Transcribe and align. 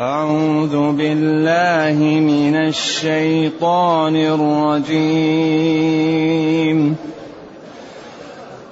أعوذ 0.00 0.92
بالله 0.92 2.20
من 2.20 2.56
الشيطان 2.56 4.16
الرجيم. 4.16 4.96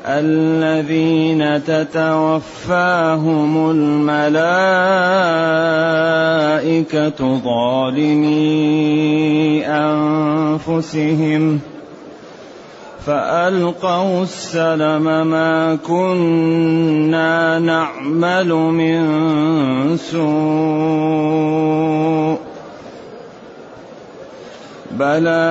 الذين 0.06 1.64
تتوفاهم 1.64 3.70
الملائكة 3.70 4.60
ظالمي 7.44 9.66
أنفسهم. 9.66 11.60
فألقوا 13.08 14.22
السلم 14.22 15.26
ما 15.26 15.78
كنا 15.86 17.58
نعمل 17.58 18.52
من 18.52 19.06
سوء 19.96 20.28
بلى 24.92 25.48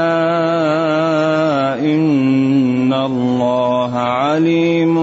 إن 1.82 2.94
الله 2.94 3.94
عليم 3.98 4.96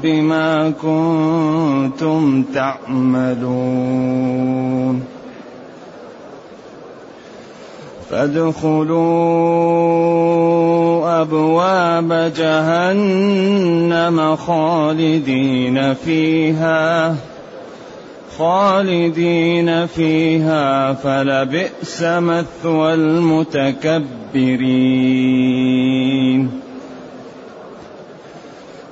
بما 0.00 0.72
كنتم 0.82 2.42
تعملون 2.42 3.98
فادخلوا 8.10 9.58
ابواب 11.08 12.32
جهنم 12.36 14.36
خالدين 14.36 15.94
فيها 15.94 17.16
خالدين 18.38 19.86
فيها 19.86 20.92
فلبئس 20.92 22.02
مثوى 22.02 22.94
المتكبرين. 22.94 24.08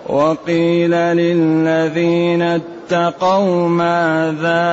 وقيل 0.06 0.90
للذين 0.90 2.42
اتقوا 2.42 3.68
ماذا 3.68 4.66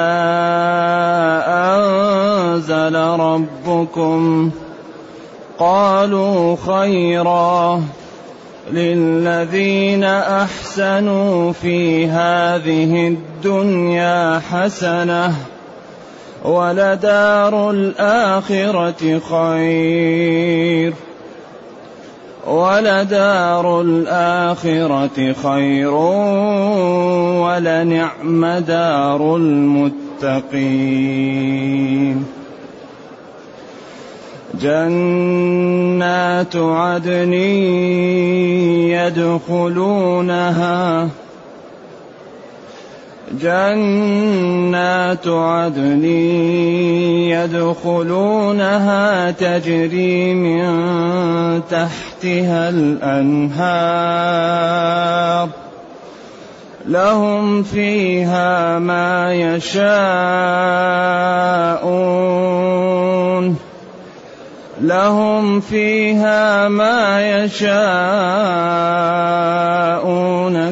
أنزل 1.48 2.96
ربكم؟ 2.96 4.52
قالوا 5.60 6.56
خيرا 6.56 7.84
للذين 8.72 10.04
أحسنوا 10.04 11.52
في 11.52 12.08
هذه 12.08 13.08
الدنيا 13.08 14.42
حسنة 14.52 15.34
ولدار 16.46 17.72
الآخرة 17.72 19.20
خير 19.30 20.94
ولدار 22.48 23.82
الآخرة 23.82 25.34
خير 25.44 25.94
ولنعم 27.44 28.46
دار 28.46 29.36
المتقين 29.36 30.84
جنات 34.62 36.56
عدن 36.56 37.34
يدخلونها. 39.50 41.10
جنات 43.42 45.28
عدن 45.28 46.06
يدخلونها 47.34 49.32
تجري 49.32 50.34
من 50.34 50.64
تحتها 51.72 52.70
الأنهار. 52.70 54.04
لهم 56.88 57.64
فيها 57.64 58.80
ما 58.80 59.34
يشاءون. 59.34 59.94
لهم 64.84 65.62
فيها 65.62 66.68
ما 66.68 67.22
يشاءون 67.44 67.76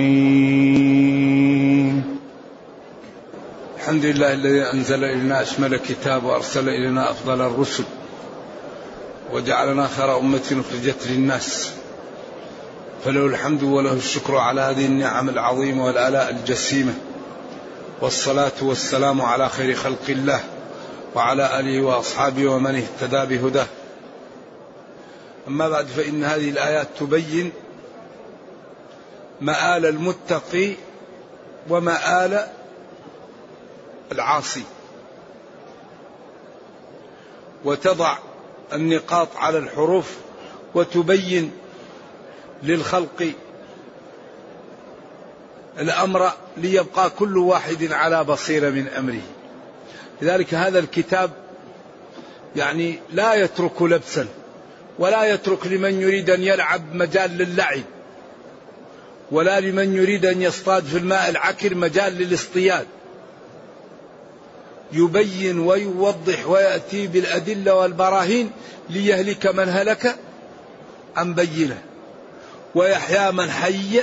الحمد 3.77 4.05
لله 4.05 4.33
الذي 4.33 4.61
أنزل 4.73 5.03
إلينا 5.03 5.41
أشمل 5.41 5.77
كتاب 5.77 6.23
وأرسل 6.23 6.69
إلينا 6.69 7.11
أفضل 7.11 7.41
الرسل 7.41 7.83
وجعلنا 9.33 9.87
خير 9.87 10.17
أمة 10.19 10.39
أخرجت 10.51 11.07
للناس. 11.09 11.71
فله 13.05 13.25
الحمد 13.25 13.63
وله 13.63 13.93
الشكر 13.93 14.35
على 14.37 14.61
هذه 14.61 14.85
النعم 14.85 15.29
العظيمة 15.29 15.85
والآلاء 15.85 16.29
الجسيمة. 16.29 16.93
والصلاة 18.01 18.51
والسلام 18.61 19.21
على 19.21 19.49
خير 19.49 19.75
خلق 19.75 20.09
الله 20.09 20.43
وعلى 21.15 21.59
آله 21.59 21.81
وأصحابه 21.81 22.47
ومن 22.47 22.75
اهتدى 22.75 23.37
بهداه. 23.37 23.67
أما 25.47 25.69
بعد 25.69 25.87
فإن 25.87 26.23
هذه 26.23 26.49
الآيات 26.49 26.87
تبين 26.99 27.51
مآل 29.41 29.85
المتقي 29.85 30.73
ومآل 31.69 32.47
العاصي. 34.11 34.63
وتضع 37.65 38.17
النقاط 38.73 39.27
على 39.35 39.57
الحروف 39.57 40.15
وتبين 40.75 41.51
للخلق 42.63 43.31
الأمر 45.79 46.31
ليبقى 46.57 47.09
كل 47.09 47.37
واحد 47.37 47.91
على 47.91 48.23
بصيره 48.23 48.69
من 48.69 48.87
أمره. 48.87 49.21
لذلك 50.21 50.53
هذا 50.53 50.79
الكتاب 50.79 51.31
يعني 52.55 52.99
لا 53.13 53.33
يترك 53.33 53.81
لبسا 53.81 54.27
ولا 54.99 55.23
يترك 55.23 55.67
لمن 55.67 56.01
يريد 56.01 56.29
أن 56.29 56.43
يلعب 56.43 56.95
مجال 56.95 57.37
للعب 57.37 57.83
ولا 59.31 59.59
لمن 59.59 59.95
يريد 59.95 60.25
أن 60.25 60.41
يصطاد 60.41 60.83
في 60.83 60.97
الماء 60.97 61.29
العكر 61.29 61.75
مجال 61.75 62.13
للاصطياد. 62.13 62.87
يبين 64.91 65.59
ويوضح 65.59 66.47
ويأتي 66.47 67.07
بالأدلة 67.07 67.75
والبراهين 67.75 68.51
ليهلك 68.89 69.47
من 69.47 69.69
هلك 69.69 70.15
عن 71.15 71.33
بينه 71.33 71.81
ويحيى 72.75 73.31
من 73.31 73.51
حي 73.51 74.01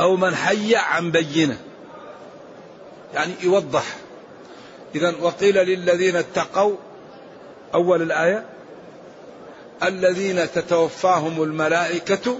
أو 0.00 0.16
من 0.16 0.36
حي 0.36 0.76
عن 0.76 1.10
بينة. 1.10 1.58
يعني 3.14 3.32
يوضح. 3.42 3.84
إذا 4.94 5.14
وقيل 5.20 5.54
للذين 5.54 6.16
اتقوا 6.16 6.76
أول 7.74 8.02
الآية 8.02 8.44
الذين 9.82 10.52
تتوفاهم 10.52 11.42
الملائكة 11.42 12.38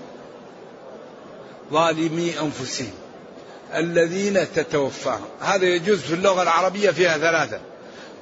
ظالمي 1.72 2.41
أنفسهم. 2.41 2.93
الذين 3.75 4.53
تتوفاهم. 4.53 5.28
هذا 5.41 5.65
يجوز 5.65 5.98
في 5.98 6.15
اللغة 6.15 6.42
العربية 6.42 6.91
فيها 6.91 7.19
ثلاثة. 7.19 7.60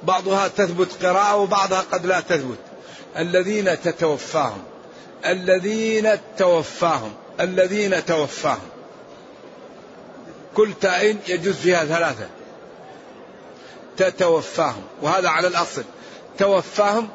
بعضها 0.03 0.47
تثبت 0.47 1.05
قراءة 1.05 1.35
وبعضها 1.35 1.81
قد 1.81 2.05
لا 2.05 2.19
تثبت. 2.19 2.57
الذين 3.17 3.81
تتوفاهم. 3.81 4.63
الذين 5.25 6.09
توفاهم. 6.37 7.13
الذين 7.39 8.05
توفاهم. 8.05 8.68
كل 10.55 10.73
تاء 10.81 11.17
يجوز 11.27 11.55
فيها 11.55 11.85
ثلاثة. 11.85 12.27
تتوفاهم 13.97 14.83
وهذا 15.01 15.29
على 15.29 15.47
الأصل. 15.47 15.83
توفاهم 16.37 17.09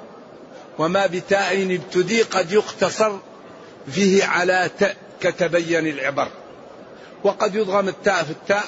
وما 0.78 1.06
بتاء 1.06 1.74
ابتدي 1.74 2.22
قد 2.22 2.52
يقتصر 2.52 3.18
فيه 3.90 4.24
على 4.24 4.70
تاء 4.78 4.96
كتبين 5.20 5.86
العبر. 5.86 6.28
وقد 7.24 7.54
يضغم 7.54 7.88
التاء 7.88 8.24
في 8.24 8.30
التاء 8.30 8.64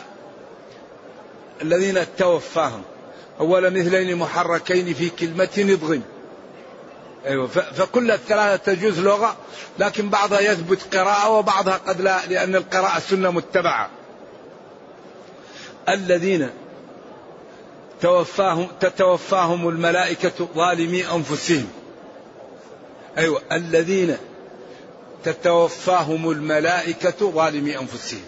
الذين 1.62 2.06
توفاهم. 2.18 2.82
أول 3.40 3.70
مثلين 3.70 4.16
محركين 4.16 4.94
في 4.94 5.10
كلمة 5.10 5.48
اضغم 5.58 6.02
أيوة 7.26 7.46
فكل 7.46 8.10
الثلاثة 8.10 8.74
تجوز 8.74 9.00
لغة 9.00 9.36
لكن 9.78 10.08
بعضها 10.08 10.40
يثبت 10.40 10.96
قراءة 10.96 11.30
وبعضها 11.30 11.76
قد 11.76 12.00
لا 12.00 12.26
لأن 12.26 12.56
القراءة 12.56 12.98
سنة 12.98 13.30
متبعة. 13.30 13.90
الذين 15.88 16.50
توفاهم 18.00 18.68
تتوفاهم 18.80 19.68
الملائكة 19.68 20.48
ظالمي 20.54 21.10
أنفسهم. 21.10 21.68
أيوة 23.18 23.42
الذين 23.52 24.16
تتوفاهم 25.24 26.30
الملائكة 26.30 27.30
ظالمي 27.30 27.78
أنفسهم. 27.78 28.24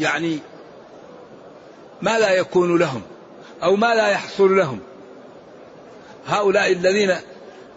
يعني 0.00 0.38
ما 2.02 2.18
لا 2.18 2.30
يكون 2.30 2.78
لهم 2.78 3.02
أو 3.62 3.76
ما 3.76 3.94
لا 3.94 4.08
يحصل 4.08 4.56
لهم. 4.56 4.80
هؤلاء 6.26 6.72
الذين 6.72 7.16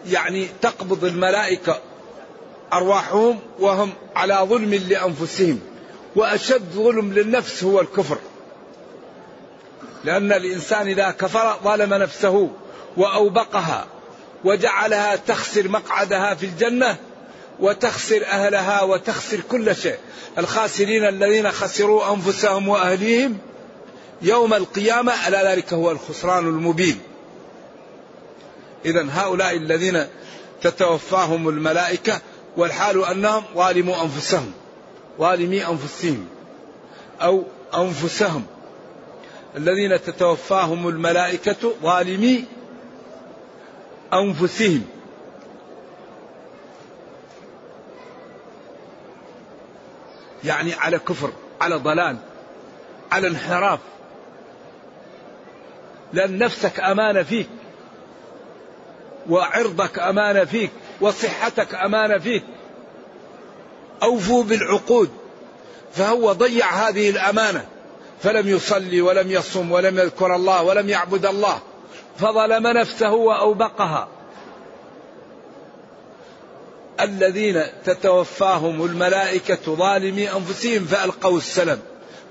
يعني 0.07 0.47
تقبض 0.61 1.05
الملائكة 1.05 1.79
أرواحهم 2.73 3.39
وهم 3.59 3.93
على 4.15 4.39
ظلم 4.43 4.73
لأنفسهم. 4.73 5.59
وأشد 6.19 6.71
ظلم 6.73 7.13
للنفس 7.13 7.63
هو 7.63 7.81
الكفر. 7.81 8.17
لأن 10.03 10.31
الإنسان 10.31 10.87
إذا 10.87 11.11
كفر 11.11 11.57
ظلم 11.63 11.93
نفسه 11.93 12.49
وأوبقها 12.97 13.87
وجعلها 14.43 15.15
تخسر 15.15 15.67
مقعدها 15.67 16.35
في 16.35 16.45
الجنة 16.45 16.97
وتخسر 17.59 18.25
أهلها 18.25 18.81
وتخسر 18.81 19.39
كل 19.51 19.75
شيء. 19.75 19.97
الخاسرين 20.37 21.07
الذين 21.07 21.51
خسروا 21.51 22.13
أنفسهم 22.13 22.67
وأهليهم 22.67 23.37
يوم 24.21 24.53
القيامة 24.53 25.27
ألا 25.27 25.51
ذلك 25.51 25.73
هو 25.73 25.91
الخسران 25.91 26.47
المبين. 26.47 26.99
إذا 28.85 29.07
هؤلاء 29.11 29.57
الذين 29.57 30.07
تتوفاهم 30.61 31.49
الملائكة 31.49 32.21
والحال 32.57 33.05
أنهم 33.05 33.43
ظالموا 33.55 34.03
أنفسهم. 34.03 34.51
ظالمي 35.19 35.67
أنفسهم 35.67 36.27
أو 37.21 37.43
أنفسهم 37.77 38.45
الذين 39.55 40.01
تتوفاهم 40.01 40.87
الملائكة 40.87 41.73
ظالمي 41.83 42.45
أنفسهم. 44.13 44.85
يعني 50.43 50.73
على 50.73 50.99
كفر 50.99 51.31
على 51.61 51.75
ضلال 51.75 52.17
على 53.11 53.27
انحراف. 53.27 53.79
لأن 56.13 56.37
نفسك 56.37 56.79
أمانة 56.79 57.23
فيك 57.23 57.49
وعرضك 59.29 59.99
أمانة 59.99 60.45
فيك 60.45 60.71
وصحتك 61.01 61.75
أمانة 61.75 62.17
فيك 62.17 62.43
أوفوا 64.03 64.43
بالعقود. 64.43 65.09
فهو 65.93 66.31
ضيع 66.31 66.69
هذه 66.69 67.09
الأمانة. 67.09 67.65
فلم 68.23 68.47
يصلي 68.47 69.01
ولم 69.01 69.31
يصم 69.31 69.71
ولم 69.71 69.99
يذكر 69.99 70.35
الله 70.35 70.63
ولم 70.63 70.89
يعبد 70.89 71.25
الله. 71.25 71.59
فظلم 72.19 72.67
نفسه 72.67 73.13
وأوبقها. 73.13 74.07
الذين 77.01 77.63
تتوفاهم 77.85 78.85
الملائكة 78.85 79.75
ظالمي 79.75 80.31
أنفسهم 80.31 80.85
فألقوا 80.85 81.37
السلام 81.37 81.79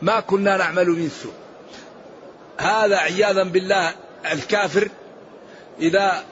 ما 0.02 0.20
كنا 0.20 0.56
نعمل 0.56 0.86
من 0.86 1.10
سوء. 1.22 1.32
هذا 2.58 2.96
عياذا 2.96 3.42
بالله 3.42 3.92
الكافر 4.32 4.88
إذا 5.80 6.24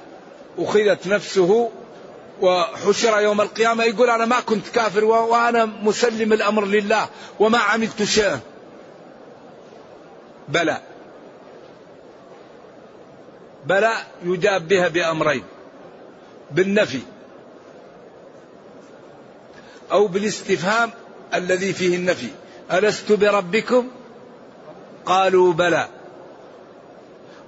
أخذت 0.58 1.06
نفسه 1.06 1.70
وحشر 2.40 3.20
يوم 3.20 3.40
القيامة 3.40 3.84
يقول 3.84 4.10
أنا 4.10 4.24
ما 4.24 4.40
كنت 4.40 4.68
كافر 4.68 5.04
وأنا 5.04 5.64
مسلم 5.64 6.32
الأمر 6.32 6.64
لله 6.64 7.08
وما 7.40 7.58
عملت 7.58 8.02
شيئا 8.02 8.40
بلى. 10.48 10.80
بلى 13.66 13.92
يجاب 14.24 14.68
بها 14.68 14.88
بأمرين. 14.88 15.44
بالنفي. 16.50 17.00
أو 19.92 20.06
بالاستفهام 20.06 20.90
الذي 21.34 21.72
فيه 21.72 21.96
النفي. 21.96 22.28
ألست 22.72 23.12
بربكم؟ 23.12 23.88
قالوا 25.06 25.52
بلى. 25.52 25.88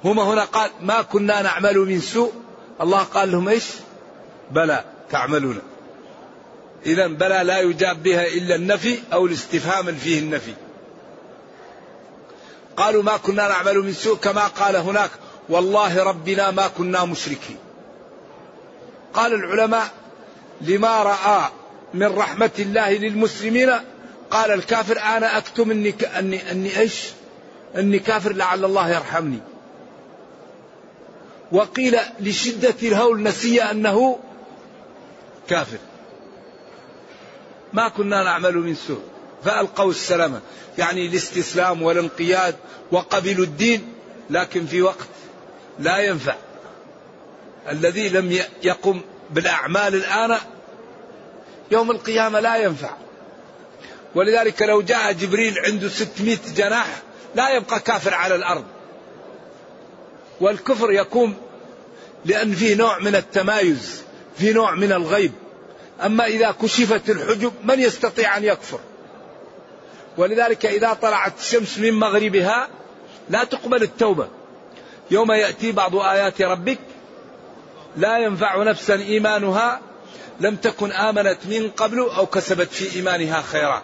هم 0.04 0.20
هنا 0.20 0.44
قال 0.44 0.70
ما 0.80 1.02
كنا 1.02 1.42
نعمل 1.42 1.78
من 1.78 2.00
سوء. 2.00 2.32
الله 2.80 3.02
قال 3.02 3.32
لهم 3.32 3.48
إيش؟ 3.48 3.64
بلى 4.50 4.84
تعملون. 5.10 5.58
إذا 6.86 7.06
بلى 7.06 7.40
لا 7.44 7.60
يجاب 7.60 8.02
بها 8.02 8.26
إلا 8.26 8.54
النفي 8.54 8.98
أو 9.12 9.26
الاستفهام 9.26 9.94
فيه 9.94 10.18
النفي. 10.18 10.54
قالوا 12.76 13.02
ما 13.02 13.16
كنا 13.16 13.48
نعمل 13.48 13.78
من 13.78 13.92
سوء 13.92 14.16
كما 14.16 14.46
قال 14.46 14.76
هناك 14.76 15.10
والله 15.48 16.02
ربنا 16.02 16.50
ما 16.50 16.68
كنا 16.68 17.04
مشركين. 17.04 17.56
قال 19.14 19.34
العلماء 19.34 19.90
لما 20.60 21.02
رأى 21.02 21.50
من 21.94 22.06
رحمة 22.06 22.50
الله 22.58 22.92
للمسلمين 22.92 23.70
قال 24.30 24.50
الكافر 24.50 25.00
أنا 25.00 25.38
أكتم 25.38 25.70
أني, 25.70 25.94
أني, 26.18 26.50
أني 26.50 26.78
إيش؟ 26.78 27.04
أني 27.76 27.98
كافر 27.98 28.32
لعل 28.32 28.64
الله 28.64 28.90
يرحمني. 28.90 29.40
وقيل 31.52 31.96
لشدة 32.20 32.74
الهول 32.82 33.22
نسي 33.22 33.62
أنه 33.62 34.18
كافر. 35.50 35.78
ما 37.72 37.88
كنا 37.88 38.22
نعمل 38.22 38.56
من 38.56 38.74
سوء. 38.74 39.02
فألقوا 39.44 39.90
السلامة 39.90 40.40
يعني 40.78 41.06
الاستسلام 41.06 41.82
والانقياد 41.82 42.56
وقبلوا 42.92 43.44
الدين 43.44 43.92
لكن 44.30 44.66
في 44.66 44.82
وقت 44.82 45.08
لا 45.78 45.98
ينفع. 45.98 46.34
الذي 47.70 48.08
لم 48.08 48.40
يقم 48.62 49.00
بالأعمال 49.30 49.94
الآن 49.94 50.38
يوم 51.70 51.90
القيامة 51.90 52.40
لا 52.40 52.56
ينفع. 52.56 52.90
ولذلك 54.14 54.62
لو 54.62 54.82
جاء 54.82 55.12
جبريل 55.12 55.58
عنده 55.58 55.88
600 55.88 56.38
جناح 56.56 57.02
لا 57.34 57.50
يبقى 57.50 57.80
كافر 57.80 58.14
على 58.14 58.34
الأرض. 58.34 58.64
والكفر 60.40 60.92
يكون 60.92 61.34
لأن 62.24 62.52
فيه 62.52 62.74
نوع 62.74 62.98
من 62.98 63.14
التمايز. 63.14 64.02
في 64.38 64.52
نوع 64.52 64.74
من 64.74 64.92
الغيب. 64.92 65.32
أما 66.04 66.26
إذا 66.26 66.54
كشفت 66.62 67.10
الحجب 67.10 67.52
من 67.64 67.80
يستطيع 67.80 68.36
أن 68.36 68.44
يكفر؟ 68.44 68.78
ولذلك 70.16 70.66
إذا 70.66 70.92
طلعت 70.92 71.32
الشمس 71.40 71.78
من 71.78 71.92
مغربها 71.92 72.68
لا 73.30 73.44
تقبل 73.44 73.82
التوبة. 73.82 74.28
يوم 75.10 75.32
يأتي 75.32 75.72
بعض 75.72 75.96
آيات 75.96 76.42
ربك 76.42 76.78
لا 77.96 78.18
ينفع 78.18 78.62
نفسا 78.62 78.94
إيمانها 78.94 79.80
لم 80.40 80.56
تكن 80.56 80.92
آمنت 80.92 81.38
من 81.44 81.70
قبل 81.70 81.98
أو 81.98 82.26
كسبت 82.26 82.68
في 82.68 82.96
إيمانها 82.96 83.42
خيرا. 83.42 83.82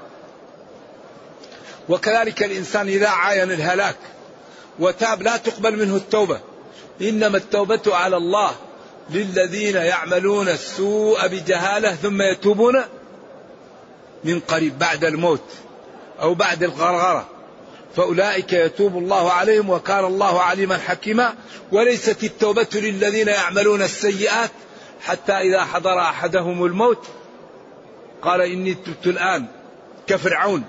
وكذلك 1.88 2.42
الإنسان 2.42 2.88
إذا 2.88 3.08
عاين 3.08 3.50
الهلاك 3.50 3.96
وتاب 4.78 5.23
لا 5.23 5.37
تقبل 5.37 5.76
منه 5.76 5.96
التوبة. 5.96 6.40
إنما 7.02 7.37
التوبة 7.37 7.82
على 7.87 8.16
الله. 8.16 8.54
للذين 9.11 9.76
يعملون 9.76 10.49
السوء 10.49 11.26
بجهالة 11.26 11.94
ثم 11.94 12.23
يتوبون 12.23 12.82
من 14.25 14.40
قريب 14.40 14.78
بعد 14.78 15.04
الموت 15.04 15.44
أو 16.20 16.34
بعد 16.34 16.62
الغرغرة. 16.62 17.28
فأولئك 17.96 18.52
يتوب 18.52 18.99
الله 18.99 19.32
عليهم 19.32 19.70
وكان 19.70 20.04
الله 20.04 20.40
عليما 20.40 20.78
حكيما. 20.78 21.34
وليست 21.73 22.25
التوبة 22.25 22.68
للذين 22.75 23.28
يعملون 23.28 23.82
السيئات 23.82 24.50
حتى 25.02 25.32
إذا 25.32 25.64
حضر 25.64 26.00
أحدهم 26.00 26.64
الموت 26.64 27.06
قال 28.23 28.40
إني 28.40 28.75
تبت 28.75 29.06
الآن 29.06 29.46
كفرعون. 30.06 30.64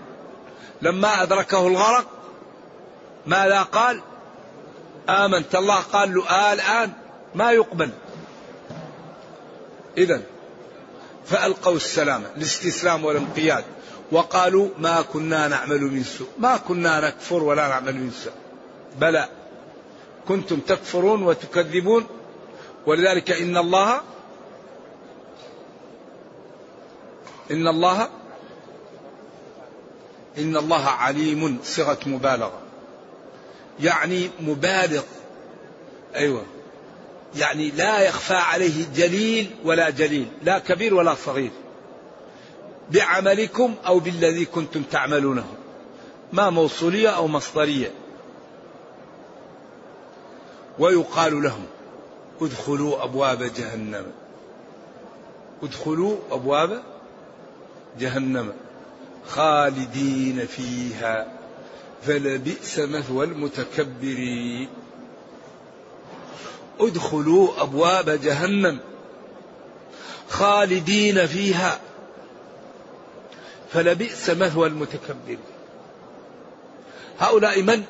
لما 0.81 1.23
أدركه 1.23 1.67
الغرق 1.67 2.05
ماذا 3.25 3.61
قال؟ 3.61 4.01
آمنت. 5.09 5.55
الله 5.55 5.79
قال 5.79 6.13
له 6.13 6.29
آه 6.29 6.53
الآن 6.53 6.91
ما 7.35 7.51
يقبل. 7.51 7.89
إذا 9.97 10.21
فألقوا 11.25 11.75
السلامة 11.75 12.25
الاستسلام 12.37 13.05
والانقياد 13.05 13.63
وقالوا 14.11 14.69
ما 14.77 15.01
كنا 15.01 15.47
نعمل 15.47 15.81
من 15.81 16.03
سوء 16.03 16.27
ما 16.37 16.57
كنا 16.57 17.07
نكفر 17.07 17.43
ولا 17.43 17.67
نعمل 17.67 17.93
من 17.95 18.11
سوء. 18.11 18.33
بلى 18.99 19.29
كنتم 20.27 20.59
تكفرون 20.59 21.23
وتكذبون 21.23 22.05
ولذلك 22.85 23.31
إن 23.31 23.57
الله 23.57 24.01
إن 27.51 27.67
الله 27.67 28.09
إن 30.37 30.57
الله 30.57 30.85
عليم 30.85 31.59
صيغة 31.63 31.99
مبالغة. 32.05 32.61
يعني 33.79 34.29
مبالغ. 34.39 35.03
أيوة. 36.15 36.45
يعني 37.35 37.71
لا 37.71 37.99
يخفى 37.99 38.33
عليه 38.33 38.85
جليل 38.95 39.49
ولا 39.63 39.89
جليل 39.89 40.27
لا 40.43 40.59
كبير 40.59 40.93
ولا 40.93 41.15
صغير. 41.15 41.51
بعملكم 42.91 43.75
أو 43.85 43.99
بالذي 43.99 44.45
كنتم 44.45 44.83
تعملونه. 44.83 45.45
ما 46.33 46.49
موصولية 46.49 47.09
أو 47.09 47.27
مصدرية. 47.27 47.91
ويقال 50.79 51.43
لهم 51.43 51.65
ادخلوا 52.41 53.03
أبواب 53.03 53.43
جهنم. 53.43 54.05
ادخلوا 55.63 56.17
أبواب 56.31 56.83
جهنم 57.99 58.53
خالدين 59.27 60.47
فيها. 60.47 61.27
فلبئس 62.03 62.79
مثوى 62.79 63.25
المتكبرين. 63.25 64.84
ادخلوا 66.79 67.61
أبواب 67.61 68.09
جهنم 68.09 68.79
خالدين 70.29 71.27
فيها 71.27 71.79
فلبئس 73.73 74.29
مثوى 74.29 74.67
المتكبرين. 74.67 75.39
هؤلاء 77.19 77.61
من؟ 77.61 77.83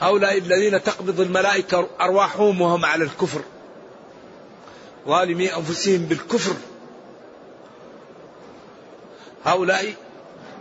هؤلاء 0.00 0.38
الذين 0.38 0.82
تقبض 0.82 1.20
الملائكة 1.20 1.88
أرواحهم 2.00 2.60
وهم 2.60 2.84
على 2.84 3.04
الكفر. 3.04 3.40
ظالمي 5.08 5.56
أنفسهم 5.56 6.04
بالكفر. 6.04 6.54
هؤلاء 9.44 9.94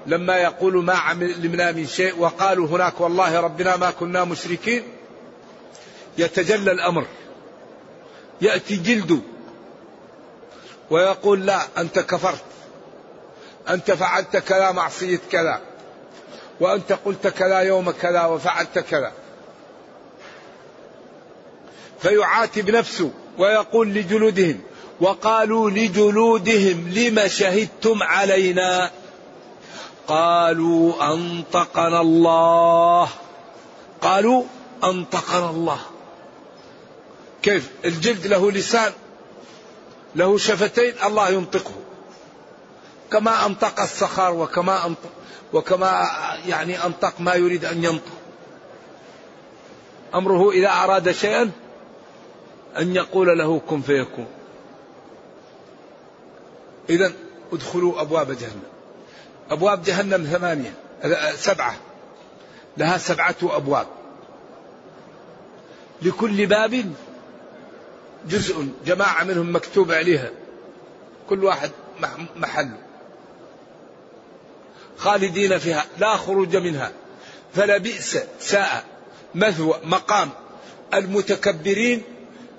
لما 0.06 0.38
يقول 0.38 0.84
ما 0.84 0.94
عملنا 0.94 1.72
من 1.72 1.88
شيء 1.88 2.20
وقالوا 2.20 2.68
هناك 2.68 3.02
والله 3.02 3.40
ربنا 3.40 3.76
ما 3.76 3.92
كنا 3.92 4.24
مشركين 4.24 4.84
يتجلى 6.18 6.72
الأمر. 6.72 7.06
يأتي 8.42 8.76
جلده 8.76 9.20
ويقول 10.90 11.46
لا 11.46 11.62
أنت 11.78 12.00
كفرت. 12.00 12.44
أنت 13.70 13.92
فعلت 13.92 14.38
كذا 14.38 14.72
معصية 14.72 15.20
كذا. 15.32 15.60
وأنت 16.60 16.94
قلت 16.94 17.28
كذا 17.28 17.60
يوم 17.60 17.92
كذا 17.92 18.26
وفعلت 18.26 18.80
كذا. 18.80 19.12
فيعاتب 22.00 22.70
نفسه 22.70 23.12
ويقول 23.38 23.88
لجلودهم 23.88 24.62
وقالوا 25.02 25.70
لجلودهم 25.70 26.90
لم 26.90 27.28
شهدتم 27.28 28.04
علينا؟ 28.04 28.92
قالوا 30.08 31.14
أنطقنا 31.14 32.02
الله. 32.02 33.10
قالوا 34.02 34.44
أنطقنا 34.84 35.50
الله. 35.50 35.80
كيف؟ 37.48 37.70
الجلد 37.86 38.28
له 38.28 38.52
لسان 38.52 38.92
له 40.16 40.38
شفتين 40.38 40.94
الله 41.06 41.30
ينطقه. 41.30 41.72
كما 43.12 43.46
أنطق 43.46 43.80
الصخر 43.80 44.34
وكما 44.34 44.86
انطق 44.86 45.10
وكما 45.54 46.08
يعني 46.48 46.86
أنطق 46.86 47.14
ما 47.20 47.34
يريد 47.34 47.66
أن 47.66 47.84
ينطق. 47.84 48.18
أمره 50.16 50.52
إذا 50.52 50.70
أراد 50.70 51.12
شيئا 51.12 51.52
أن 52.78 52.96
يقول 52.96 53.38
له 53.38 53.60
كن 53.60 53.82
فيكون. 53.82 54.28
اذا 56.90 57.14
ادخلوا 57.54 58.02
أبواب 58.02 58.32
جهنم. 58.32 58.64
أبواب 59.52 59.84
جهنم 59.84 60.24
ثمانية 60.24 60.74
سبعة. 61.36 61.76
لها 62.78 62.98
سبعة 62.98 63.36
أبواب. 63.44 63.88
لكل 66.02 66.46
باب 66.46 66.94
جزء 68.30 68.68
جماعة 68.86 69.24
منهم 69.24 69.56
مكتوب 69.56 69.92
عليها. 69.92 70.30
كل 71.30 71.44
واحد 71.44 71.72
محل. 72.36 72.72
خالدين 74.98 75.58
فيها 75.58 75.86
لا 75.98 76.18
خروج 76.18 76.56
منها. 76.56 76.92
فلبئس 77.54 78.18
ساء 78.40 78.86
مثوى 79.36 79.80
مقام 79.84 80.30
المتكبرين 80.94 82.04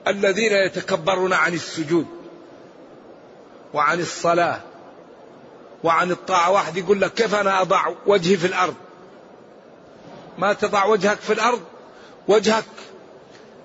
الذين 0.06 0.52
يتكبرون 0.52 1.32
عن 1.32 1.54
السجود 1.54 2.06
وعن 3.74 4.00
الصلاة 4.00 4.60
وعن 5.84 6.10
الطاعة. 6.10 6.50
واحد 6.50 6.76
يقول 6.76 7.00
لك 7.00 7.14
كيف 7.14 7.34
أنا 7.34 7.60
أضع 7.60 7.94
وجهي 8.06 8.36
في 8.36 8.46
الأرض؟ 8.46 8.74
ما 10.38 10.52
تضع 10.52 10.84
وجهك 10.84 11.18
في 11.18 11.32
الأرض؟ 11.32 11.60
وجهك 12.28 12.64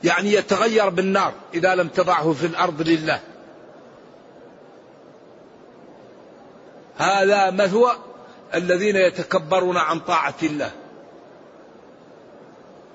يعني 0.03 0.33
يتغير 0.33 0.89
بالنار 0.89 1.33
إذا 1.53 1.75
لم 1.75 1.87
تضعه 1.87 2.33
في 2.33 2.45
الأرض 2.45 2.81
لله. 2.81 3.19
هذا 6.97 7.51
مثوى 7.51 7.91
الذين 8.55 8.95
يتكبرون 8.95 9.77
عن 9.77 9.99
طاعة 9.99 10.35
الله. 10.43 10.71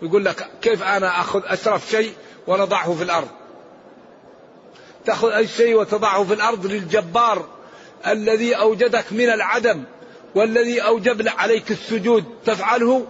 يقول 0.02 0.24
لك 0.24 0.48
كيف 0.62 0.82
أنا 0.82 1.20
أخذ 1.20 1.42
أشرف 1.44 1.90
شيء 1.90 2.12
ونضعه 2.46 2.94
في 2.94 3.02
الأرض؟ 3.02 3.28
تأخذ 5.04 5.32
أي 5.32 5.46
شيء 5.46 5.76
وتضعه 5.76 6.24
في 6.24 6.34
الأرض 6.34 6.66
للجبار 6.66 7.46
الذي 8.06 8.54
أوجدك 8.54 9.12
من 9.12 9.30
العدم 9.30 9.84
والذي 10.34 10.80
أوجب 10.80 11.28
عليك 11.28 11.70
السجود 11.70 12.24
تفعله؟ 12.44 13.06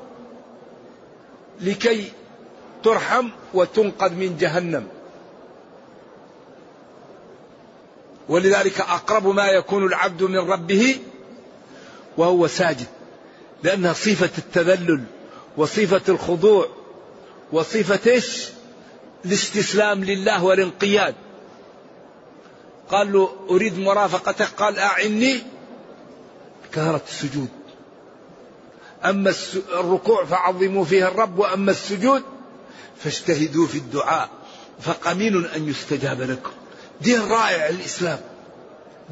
لكي 1.61 2.13
ترحم 2.85 3.29
وتنقذ 3.55 4.13
من 4.13 4.37
جهنم. 4.37 4.89
ولذلك 8.29 8.81
أقرب 8.81 9.27
ما 9.27 9.47
يكون 9.47 9.85
العبد 9.87 10.23
من 10.23 10.39
ربه 10.39 10.97
وهو 12.17 12.47
ساجد 12.47 12.87
لأنها 13.63 13.93
صفة 13.93 14.31
التذلل 14.39 15.05
وصفة 15.57 16.03
الخضوع 16.09 16.69
وصفة 17.53 18.11
إيش؟ 18.11 18.49
الاستسلام 19.25 20.05
لله 20.05 20.45
والانقياد. 20.45 21.15
قال 22.91 23.13
له 23.13 23.31
أريد 23.51 23.79
مرافقتك؟ 23.79 24.49
قال 24.57 24.79
أعني 24.79 25.43
كثرة 26.73 27.03
السجود. 27.09 27.49
أما 29.05 29.35
الركوع 29.73 30.25
فعظموا 30.25 30.85
فيه 30.85 31.09
الرب 31.09 31.39
وأما 31.39 31.71
السجود 31.71 32.23
فاجتهدوا 32.99 33.67
في 33.67 33.79
الدعاء 33.79 34.31
فقمين 34.81 35.47
أن 35.47 35.69
يستجاب 35.69 36.23
لكم. 36.23 36.51
دين 37.01 37.21
رائع 37.21 37.69
الإسلام. 37.69 38.21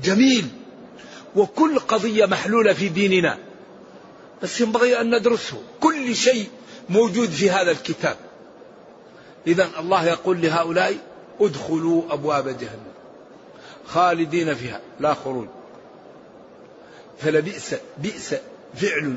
جميل. 0.03 0.49
وكل 1.37 1.79
قضية 1.79 2.27
محلولة 2.27 2.73
في 2.73 2.89
ديننا. 2.89 3.39
بس 4.43 4.61
ينبغي 4.61 5.01
أن 5.01 5.19
ندرسه. 5.19 5.63
كل 5.81 6.17
شيء 6.17 6.49
موجود 6.89 7.31
في 7.31 7.51
هذا 7.51 7.71
الكتاب. 7.71 8.17
إذا 9.47 9.69
الله 9.79 10.05
يقول 10.05 10.43
لهؤلاء 10.43 10.97
ادخلوا 11.41 12.03
أبواب 12.11 12.49
جهنم. 12.49 12.93
خالدين 13.87 14.55
فيها. 14.55 14.81
لا 15.01 15.15
خروج. 15.15 15.49
فلبئس 17.19 17.75
بئس 17.99 18.35
فعل 18.75 19.17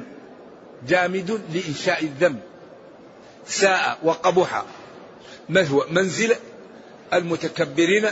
جامد 0.87 1.41
لإنشاء 1.53 2.03
الذنب. 2.03 2.48
ساء 3.49 3.97
وقبح. 4.03 4.63
مثوى 5.49 5.85
منزل 5.89 6.35
المتكبرين 7.13 8.05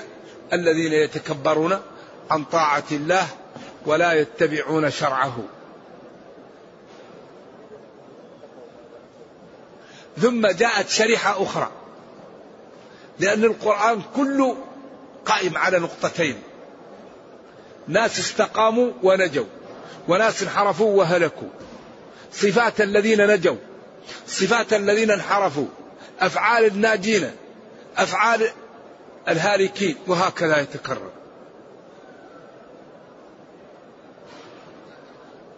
الذين 0.53 0.93
يتكبرون 0.93 1.79
عن 2.29 2.43
طاعة 2.43 2.83
الله 2.91 3.27
ولا 3.85 4.13
يتبعون 4.13 4.91
شرعه. 4.91 5.43
ثم 10.21 10.47
جاءت 10.47 10.89
شريحة 10.89 11.43
أخرى. 11.43 11.71
لأن 13.19 13.43
القرآن 13.43 14.01
كله 14.15 14.57
قائم 15.25 15.57
على 15.57 15.79
نقطتين. 15.79 16.41
ناس 17.87 18.19
استقاموا 18.19 18.91
ونجوا 19.03 19.45
وناس 20.07 20.43
انحرفوا 20.43 20.97
وهلكوا. 20.97 21.49
صفات 22.33 22.81
الذين 22.81 23.27
نجوا. 23.27 23.66
صفات 24.27 24.73
الذين 24.73 25.11
انحرفوا 25.11 25.67
أفعال 26.19 26.65
الناجين 26.65 27.31
أفعال 27.97 28.49
الهالكين 29.27 29.95
وهكذا 30.07 30.59
يتكرر. 30.59 31.11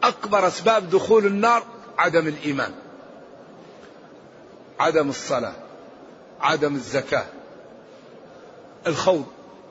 أكبر 0.03 0.47
أسباب 0.47 0.89
دخول 0.89 1.25
النار 1.25 1.63
عدم 1.97 2.27
الإيمان 2.27 2.71
عدم 4.79 5.09
الصلاة 5.09 5.53
عدم 6.41 6.75
الزكاة 6.75 7.25
الخوض 8.87 9.25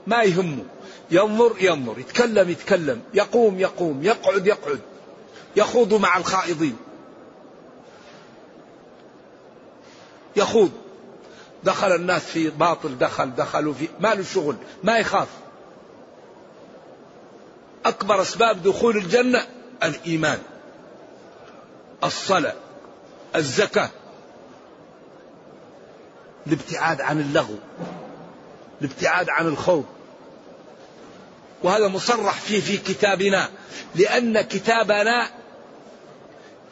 ما 0.06 0.22
يهمه 0.22 0.64
ينظر 1.10 1.54
ينظر 1.60 1.98
يتكلم 1.98 2.50
يتكلم 2.50 3.02
يقوم 3.14 3.58
يقوم 3.58 4.02
يقعد 4.02 4.46
يقعد 4.46 4.80
يخوض 5.56 5.94
مع 5.94 6.16
الخائضين. 6.16 6.76
يخوض. 10.36 10.70
دخل 11.64 11.94
الناس 11.94 12.22
في 12.22 12.50
باطل 12.50 12.98
دخل 12.98 13.34
دخلوا 13.34 13.74
في 13.74 13.88
ما 14.00 14.14
له 14.14 14.22
شغل 14.22 14.56
ما 14.84 14.96
يخاف. 14.96 15.28
أكبر 17.86 18.22
أسباب 18.22 18.62
دخول 18.62 18.96
الجنة 18.96 19.46
الإيمان 19.82 20.38
الصلاة 22.04 22.54
الزكاة 23.36 23.90
الابتعاد 26.46 27.00
عن 27.00 27.20
اللغو 27.20 27.56
الابتعاد 28.80 29.30
عن 29.30 29.46
الخوض 29.46 29.84
وهذا 31.62 31.88
مصرح 31.88 32.34
فيه 32.40 32.60
في 32.60 32.76
كتابنا 32.76 33.48
لأن 33.94 34.40
كتابنا 34.40 35.28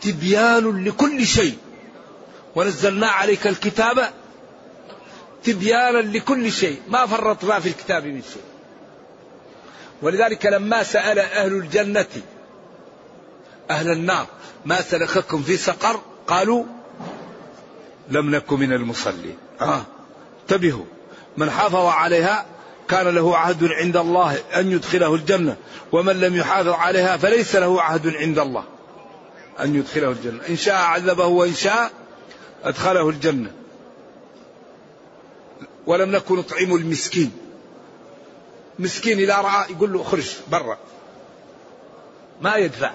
تبيان 0.03 0.85
لكل 0.85 1.27
شيء. 1.27 1.59
ونزلنا 2.57 3.07
عليك 3.07 3.47
الكتاب 3.47 4.11
تبيانا 5.45 5.99
لكل 5.99 6.53
شيء. 6.53 6.81
ما 6.89 7.07
فرطنا 7.07 7.61
في 7.61 7.69
الكتاب 7.69 8.05
من 8.05 8.23
شيء. 8.23 8.43
ولذلك 10.03 10.47
لما 10.47 10.83
سأل 10.83 11.19
أهل 11.19 11.53
الجنة 11.53 12.07
أهل 13.71 13.91
النار 13.91 14.27
ما 14.65 14.81
سلككم 14.81 15.43
في 15.43 15.57
سقر؟ 15.57 16.01
قالوا 16.27 16.65
لم 18.09 18.35
نكن 18.35 18.59
من 18.59 18.73
المصلين. 18.73 19.37
آه. 19.61 19.83
انتبهوا. 20.43 20.85
من 21.37 21.51
حافظ 21.51 21.87
عليها 21.87 22.47
كان 22.89 23.09
له 23.09 23.37
عهد 23.37 23.65
عند 23.65 23.97
الله 23.97 24.39
أن 24.57 24.73
يدخله 24.73 25.15
الجنة. 25.15 25.57
ومن 25.93 26.21
لم 26.21 26.37
يحافظ 26.37 26.69
عليها 26.69 27.17
فليس 27.17 27.57
له 27.57 27.83
عهد 27.83 28.17
عند 28.17 28.39
الله 28.39 28.65
أن 29.61 29.75
يدخله 29.75 30.11
الجنة. 30.11 30.41
إن 30.49 30.57
شاء 30.57 30.75
عذبه 30.75 31.27
وإن 31.27 31.55
شاء 31.55 31.91
أدخله 32.67 33.09
الجنة. 33.09 33.53
ولم 35.87 36.11
نكن 36.11 36.37
نطعم 36.37 36.75
المسكين. 36.75 37.33
مسكين 38.79 39.19
إذا 39.19 39.37
رأى 39.37 39.71
يقول 39.71 39.93
له 39.93 40.03
اخرج 40.03 40.31
برا. 40.51 40.79
ما 42.43 42.57
يدفع. 42.57 42.93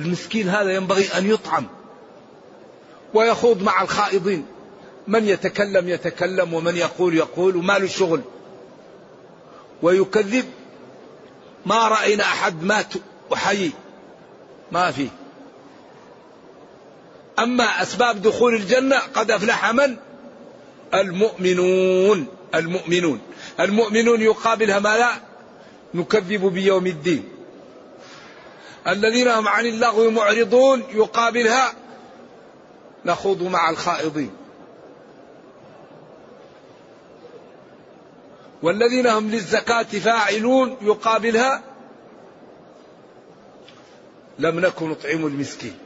المسكين 0.00 0.48
هذا 0.48 0.74
ينبغي 0.74 1.08
أن 1.18 1.30
يطعم. 1.30 1.66
ويخوض 3.14 3.62
مع 3.62 3.82
الخائضين. 3.82 4.46
من 5.06 5.28
يتكلم 5.28 5.88
يتكلم 5.88 6.54
ومن 6.54 6.76
يقول 6.76 7.14
يقول 7.14 7.56
وما 7.56 7.78
له 7.78 7.86
شغل. 7.86 8.20
ويكذب. 9.82 10.44
ما 11.66 11.88
رأينا 11.88 12.24
أحد 12.24 12.62
مات 12.62 12.94
وحي. 13.30 13.70
ما 14.72 14.90
في 14.90 15.08
أما 17.38 17.82
أسباب 17.82 18.22
دخول 18.22 18.54
الجنة 18.54 18.98
قد 18.98 19.30
أفلح 19.30 19.72
من؟ 19.72 19.96
المؤمنون 20.94 22.26
المؤمنون. 22.54 23.20
المؤمنون 23.60 24.20
يقابلها 24.20 24.78
ما 24.78 24.96
لا 24.98 25.12
نكذب 25.94 26.44
بيوم 26.44 26.86
الدين. 26.86 27.28
الذين 28.86 29.28
هم 29.28 29.48
عن 29.48 29.66
اللغو 29.66 30.10
معرضون 30.10 30.82
يقابلها. 30.94 31.72
نخوض 33.04 33.42
مع 33.42 33.70
الخائضين. 33.70 34.30
والذين 38.62 39.06
هم 39.06 39.30
للزكاة 39.30 39.82
فاعلون 39.82 40.76
يقابلها. 40.82 41.62
لم 44.38 44.60
نكن 44.60 44.90
نطعم 44.90 45.26
المسكين. 45.26 45.78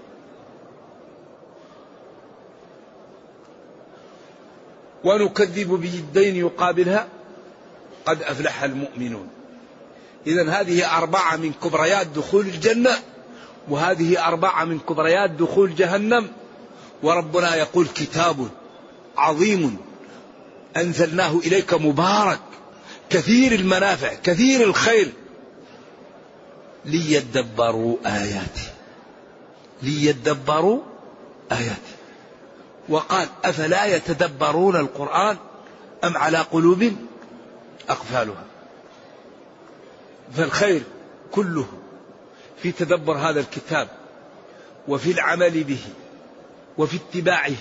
ونكذب 5.04 5.68
بالدين 5.68 6.36
يقابلها؟ 6.36 7.08
قد 8.06 8.22
أفلح 8.22 8.62
المؤمنون. 8.62 9.28
إذا 10.26 10.50
هذه 10.50 10.96
أربعة 10.96 11.36
من 11.36 11.52
كبريات 11.52 12.06
دخول 12.06 12.46
الجنة 12.46 12.98
وهذه 13.68 14.26
أربعة 14.26 14.64
من 14.64 14.78
كبريات 14.78 15.30
دخول 15.30 15.74
جهنم. 15.74 16.28
وربنا 17.02 17.56
يقول 17.56 17.86
كتاب 17.86 18.48
عظيم 19.16 19.76
أنزلناه 20.76 21.38
إليك 21.46 21.74
مبارك. 21.74 22.40
كثير 23.10 23.52
المنافع 23.52 24.14
كثير 24.14 24.62
الخير. 24.62 25.12
ليدبروا 26.84 27.96
آياته. 28.06 28.72
ليدبروا 29.82 30.80
آياته. 31.52 31.91
وقال 32.88 33.28
أفلا 33.44 33.84
يتدبرون 33.84 34.76
القرآن 34.76 35.36
أم 36.04 36.16
على 36.16 36.38
قلوب 36.38 36.92
أقفالها؟ 37.88 38.44
فالخير 40.36 40.82
كله 41.32 41.66
في 42.62 42.72
تدبر 42.72 43.12
هذا 43.12 43.40
الكتاب 43.40 43.88
وفي 44.88 45.10
العمل 45.10 45.64
به 45.64 45.80
وفي 46.78 46.96
اتباعه. 46.96 47.56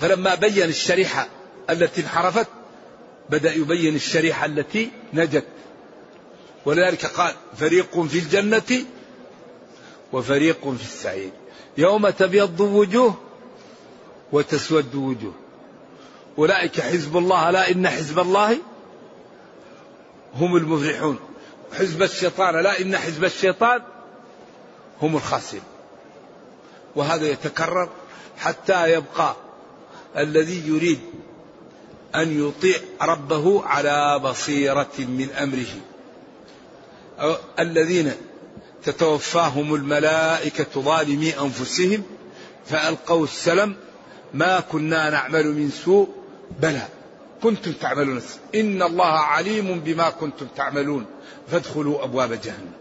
فلما 0.00 0.34
بين 0.34 0.62
الشريحة 0.62 1.28
التي 1.70 2.00
انحرفت 2.00 2.46
بدأ 3.30 3.54
يبين 3.54 3.94
الشريحة 3.94 4.46
التي 4.46 4.90
نجت. 5.14 5.46
ولذلك 6.64 7.06
قال 7.06 7.34
فريق 7.56 8.00
في 8.00 8.18
الجنة 8.18 8.84
وفريق 10.12 10.60
في 10.60 10.82
السعير. 10.82 11.30
يوم 11.78 12.08
تبيض 12.08 12.60
وجوه 12.60 13.25
وتسود 14.32 14.94
وجوه. 14.94 15.32
أولئك 16.38 16.80
حزب 16.80 17.16
الله 17.16 17.50
لا 17.50 17.70
إن 17.70 17.88
حزب 17.88 18.18
الله 18.18 18.58
هم 20.34 20.56
المفلحون. 20.56 21.18
حزب 21.72 22.02
الشيطان 22.02 22.62
لا 22.62 22.80
إن 22.80 22.96
حزب 22.96 23.24
الشيطان 23.24 23.82
هم 25.02 25.16
الخاسرون. 25.16 25.64
وهذا 26.96 27.26
يتكرر 27.26 27.88
حتى 28.38 28.92
يبقى 28.92 29.36
الذي 30.16 30.68
يريد 30.68 31.00
أن 32.14 32.48
يطيع 32.48 32.78
ربه 33.02 33.64
على 33.64 34.18
بصيرة 34.18 34.92
من 34.98 35.30
أمره. 35.30 35.66
الذين 37.58 38.12
تتوفاهم 38.84 39.74
الملائكة 39.74 40.80
ظالمي 40.80 41.40
أنفسهم 41.40 42.02
فألقوا 42.66 43.24
السلم 43.24 43.76
ما 44.34 44.60
كنا 44.60 45.10
نعمل 45.10 45.46
من 45.46 45.70
سوء 45.70 46.08
بلى 46.60 46.88
كنتم 47.42 47.72
تعملون 47.72 48.22
إن 48.54 48.82
الله 48.82 49.12
عليم 49.18 49.80
بما 49.80 50.10
كنتم 50.10 50.46
تعملون. 50.56 51.06
فادخلوا 51.50 52.04
أبواب 52.04 52.32
جهنم. 52.32 52.72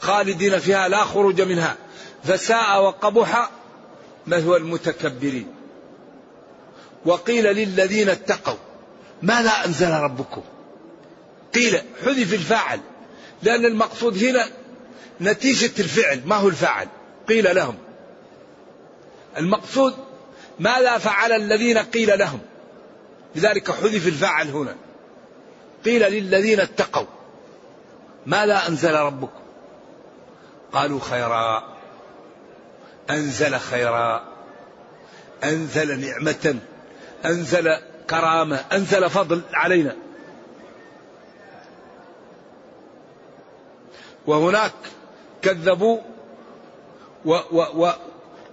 خالدين 0.00 0.58
فيها 0.58 0.88
لا 0.88 1.04
خروج 1.04 1.40
منها. 1.40 1.76
فساء 2.24 2.82
وقبح 2.82 3.50
مثوى 4.26 4.56
المتكبرين. 4.56 5.46
وقيل 7.06 7.44
للذين 7.44 8.08
اتقوا 8.08 8.58
ماذا 9.22 9.50
أنزل 9.50 9.90
ربكم؟ 9.90 10.42
قيل 11.54 11.80
حذف 12.04 12.34
الفاعل. 12.34 12.80
لأن 13.42 13.64
المقصود 13.64 14.24
هنا 14.24 14.46
نتيجة 15.20 15.72
الفعل 15.78 16.20
ما 16.26 16.36
هو 16.36 16.48
الفاعل؟ 16.48 16.88
قيل 17.28 17.56
لهم. 17.56 17.74
المقصود 19.38 19.94
ماذا 20.58 20.98
فعل 20.98 21.32
الذين 21.32 21.78
قيل 21.78 22.18
لهم؟ 22.18 22.40
لذلك 23.34 23.70
حذف 23.70 24.06
الفاعل 24.06 24.48
هنا. 24.48 24.76
قيل 25.84 26.02
للذين 26.02 26.60
اتقوا. 26.60 27.06
ماذا 28.26 28.68
أنزل 28.68 28.94
ربكم؟ 28.94 29.40
قالوا 30.72 31.00
خيرا. 31.00 31.74
أنزل 33.10 33.58
خيرا. 33.58 34.24
أنزل 35.44 36.00
نعمة. 36.00 36.56
أنزل 37.24 37.76
كرامة. 38.10 38.64
أنزل 38.72 39.10
فضل 39.10 39.42
علينا. 39.54 39.96
وهناك 44.26 44.72
كذبوا 45.42 45.98
و 47.24 47.38
و 47.52 47.84
و 47.84 47.92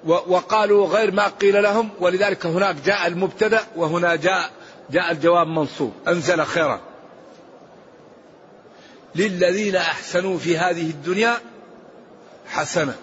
وقالوا 0.06 0.88
غير 0.88 1.12
ما 1.12 1.28
قيل 1.28 1.64
لهم 1.64 1.90
ولذلك 2.00 2.46
هناك 2.46 2.76
جاء 2.86 3.08
المبتدأ 3.08 3.64
وهنا 3.76 4.16
جاء 4.16 4.52
جاء 4.92 5.12
الجواب 5.12 5.48
منصوب. 5.48 5.94
أنزل 6.08 6.46
خيرا. 6.46 6.82
للذين 9.16 9.76
أحسنوا 9.76 10.38
في 10.38 10.58
هذه 10.58 10.90
الدنيا 10.90 11.38
حسنة. 12.48 12.96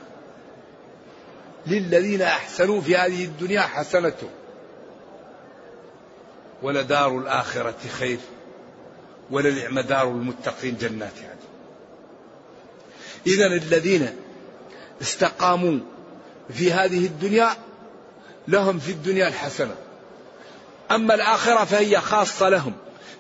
للذين 1.67 2.23
أحسنوا 2.23 2.81
في 2.81 2.97
هذه 2.97 3.25
الدنيا 3.25 3.61
حسنة. 3.61 4.17
ولدار 6.63 7.19
الآخرة 7.19 7.89
خير. 7.99 8.19
ولنعم 9.31 9.81
دار 9.81 10.09
المتقين 10.09 10.77
جنات 10.77 11.13
عدن. 11.19 11.49
اذا 13.27 13.47
الذين 13.47 14.17
استقاموا 15.03 15.79
في 16.51 16.73
هذه 16.73 17.07
الدنيا 17.07 17.51
لهم 18.49 18.79
في 18.79 18.91
الدنيا 18.91 19.29
الحسنة. 19.29 19.75
أما 20.91 21.15
الآخرة 21.15 21.65
فهي 21.65 22.01
خاصة 22.01 22.49
لهم. 22.49 22.73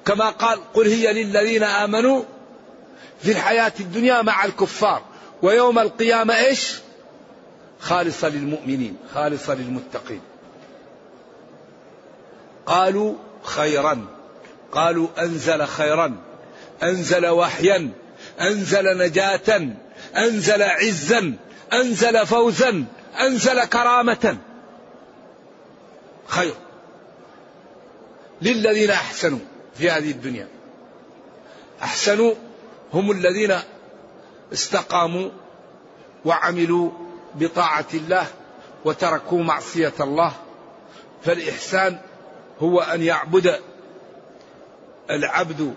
كما 0.06 0.30
قال 0.30 0.72
قل 0.74 0.86
هي 0.88 1.24
للذين 1.24 1.62
آمنوا 1.62 2.22
في 3.22 3.30
الحياة 3.30 3.72
الدنيا 3.80 4.22
مع 4.22 4.44
الكفار. 4.44 5.02
ويوم 5.42 5.78
القيامة 5.78 6.36
إيش؟ 6.36 6.74
خالصة 7.80 8.28
للمؤمنين 8.28 8.96
خالصة 9.14 9.54
للمتقين. 9.54 10.20
قالوا 12.66 13.14
خيرا. 13.42 14.06
قالوا 14.72 15.08
أنزل 15.18 15.66
خيرا. 15.66 16.16
أنزل 16.82 17.26
وحيا. 17.26 17.90
أنزل 18.40 18.98
نجاة. 18.98 19.68
أنزل 20.16 20.62
عزا. 20.62 21.34
أنزل 21.72 22.26
فوزا. 22.26 22.84
أنزل 23.20 23.64
كرامة. 23.64 24.38
خير. 26.26 26.54
للذين 28.42 28.90
أحسنوا 28.90 29.38
في 29.74 29.90
هذه 29.90 30.10
الدنيا. 30.10 30.48
أحسنوا 31.82 32.34
هم 32.94 33.10
الذين 33.10 33.54
استقاموا 34.52 35.30
وعملوا 36.24 36.90
بطاعة 37.34 37.86
الله 37.94 38.26
وتركوا 38.84 39.42
معصية 39.42 39.94
الله. 40.00 40.32
فالإحسان 41.24 42.00
هو 42.60 42.80
أن 42.80 43.02
يعبد 43.02 43.60
العبد 45.10 45.74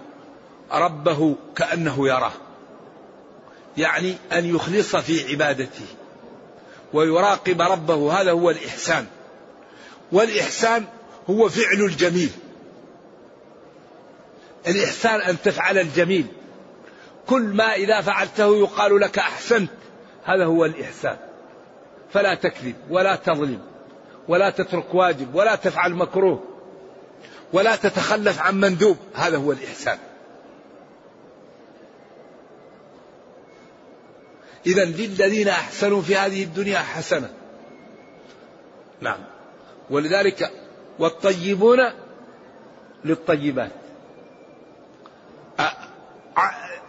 ربه 0.71 1.35
كأنه 1.55 2.07
يراه. 2.07 2.31
يعني 3.77 4.15
أن 4.31 4.55
يخلص 4.55 4.95
في 4.95 5.31
عبادته. 5.31 5.85
ويراقب 6.93 7.61
ربه 7.61 8.21
هذا 8.21 8.31
هو 8.31 8.49
الإحسان. 8.49 9.05
والإحسان 10.11 10.85
هو 11.29 11.49
فعل 11.49 11.81
الجميل. 11.81 12.31
الإحسان 14.67 15.21
أن 15.21 15.41
تفعل 15.41 15.77
الجميل. 15.77 16.25
كل 17.27 17.41
ما 17.41 17.73
إذا 17.73 18.01
فعلته 18.01 18.55
يقال 18.59 18.99
لك 18.99 19.17
أحسنت 19.17 19.71
هذا 20.23 20.45
هو 20.45 20.65
الإحسان. 20.65 21.17
فلا 22.13 22.35
تكذب 22.35 22.75
ولا 22.89 23.15
تظلم 23.15 23.61
ولا 24.27 24.49
تترك 24.49 24.93
واجب 24.93 25.35
ولا 25.35 25.55
تفعل 25.55 25.93
مكروه 25.93 26.43
ولا 27.53 27.75
تتخلف 27.75 28.41
عن 28.41 28.59
مندوب 28.59 28.97
هذا 29.13 29.37
هو 29.37 29.51
الإحسان. 29.51 29.97
إذا 34.65 34.85
للذين 34.85 35.47
أحسنوا 35.47 36.01
في 36.01 36.15
هذه 36.15 36.43
الدنيا 36.43 36.79
حسنة. 36.79 37.29
نعم. 39.01 39.19
ولذلك 39.89 40.51
والطيبون 40.99 41.79
للطيبات. 43.05 43.71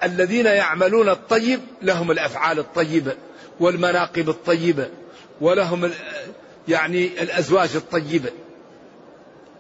الذين 0.02 0.46
يعملون 0.46 1.08
الطيب 1.08 1.61
لهم 1.82 2.11
الأفعال 2.11 2.58
الطيبه 2.58 3.16
والمناقب 3.61 4.28
الطيبه 4.28 4.88
ولهم 5.40 5.90
يعني 6.68 7.22
الأزواج 7.22 7.76
الطيبه 7.76 8.30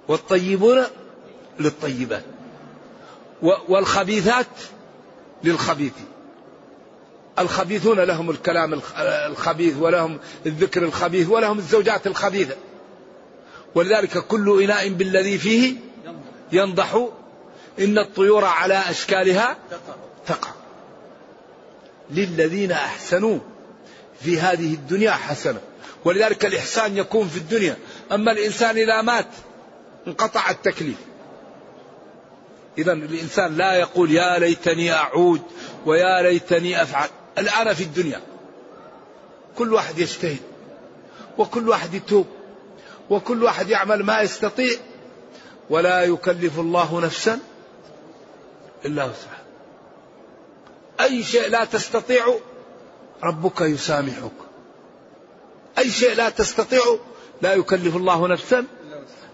والطيبون 0.08 0.82
للطيبات. 1.60 2.24
والخبيثات 3.42 4.46
للخبيث. 5.44 5.92
الخبيثون 7.38 8.00
لهم 8.00 8.30
الكلام 8.30 8.80
الخبيث 9.00 9.76
ولهم 9.76 10.18
الذكر 10.46 10.82
الخبيث 10.82 11.28
ولهم 11.28 11.58
الزوجات 11.58 12.06
الخبيثه 12.06 12.54
ولذلك 13.74 14.18
كل 14.18 14.62
إناء 14.62 14.88
بالذي 14.88 15.38
فيه 15.38 15.76
ينضح. 16.52 17.08
إن 17.78 17.98
الطيور 17.98 18.44
على 18.44 18.82
أشكالها 18.90 19.56
تقع. 20.26 20.50
للذين 22.10 22.72
أحسنوا 22.72 23.38
في 24.20 24.40
هذه 24.40 24.74
الدنيا 24.74 25.10
حسنة. 25.10 25.60
ولذلك 26.04 26.46
الإحسان 26.46 26.96
يكون 26.96 27.28
في 27.28 27.36
الدنيا. 27.36 27.76
أما 28.12 28.32
الإنسان 28.32 28.76
إذا 28.76 29.02
مات 29.02 29.28
انقطع 30.06 30.50
التكليف. 30.50 30.96
اذا 32.78 32.92
الإنسان 32.92 33.56
لا 33.56 33.74
يقول 33.74 34.10
يا 34.10 34.38
ليتني 34.38 34.92
أعود 34.92 35.42
ويا 35.86 36.22
ليتني 36.22 36.82
أفعل. 36.82 37.08
الآن 37.38 37.74
في 37.74 37.82
الدنيا. 37.82 38.20
كل 39.58 39.74
واحد 39.74 39.98
يجتهد 39.98 40.40
وكل 41.38 41.68
واحد 41.68 41.94
يتوب 41.94 42.26
وكل 43.10 43.42
واحد 43.42 43.68
يعمل 43.68 44.02
ما 44.02 44.20
يستطيع. 44.20 44.78
ولا 45.70 46.02
يكلف 46.02 46.58
الله 46.58 47.00
نفسا 47.00 47.38
إلا 48.84 49.04
وسعها. 49.04 49.42
أي 51.00 51.22
شيء 51.24 51.48
لا 51.48 51.64
تستطيع 51.64 52.38
ربك 53.22 53.60
يسامحك. 53.60 54.32
أي 55.78 55.90
شيء 55.90 56.14
لا 56.14 56.30
تستطيع 56.30 56.82
لا 57.42 57.54
يكلف 57.54 57.96
الله 57.96 58.28
نفسا 58.28 58.66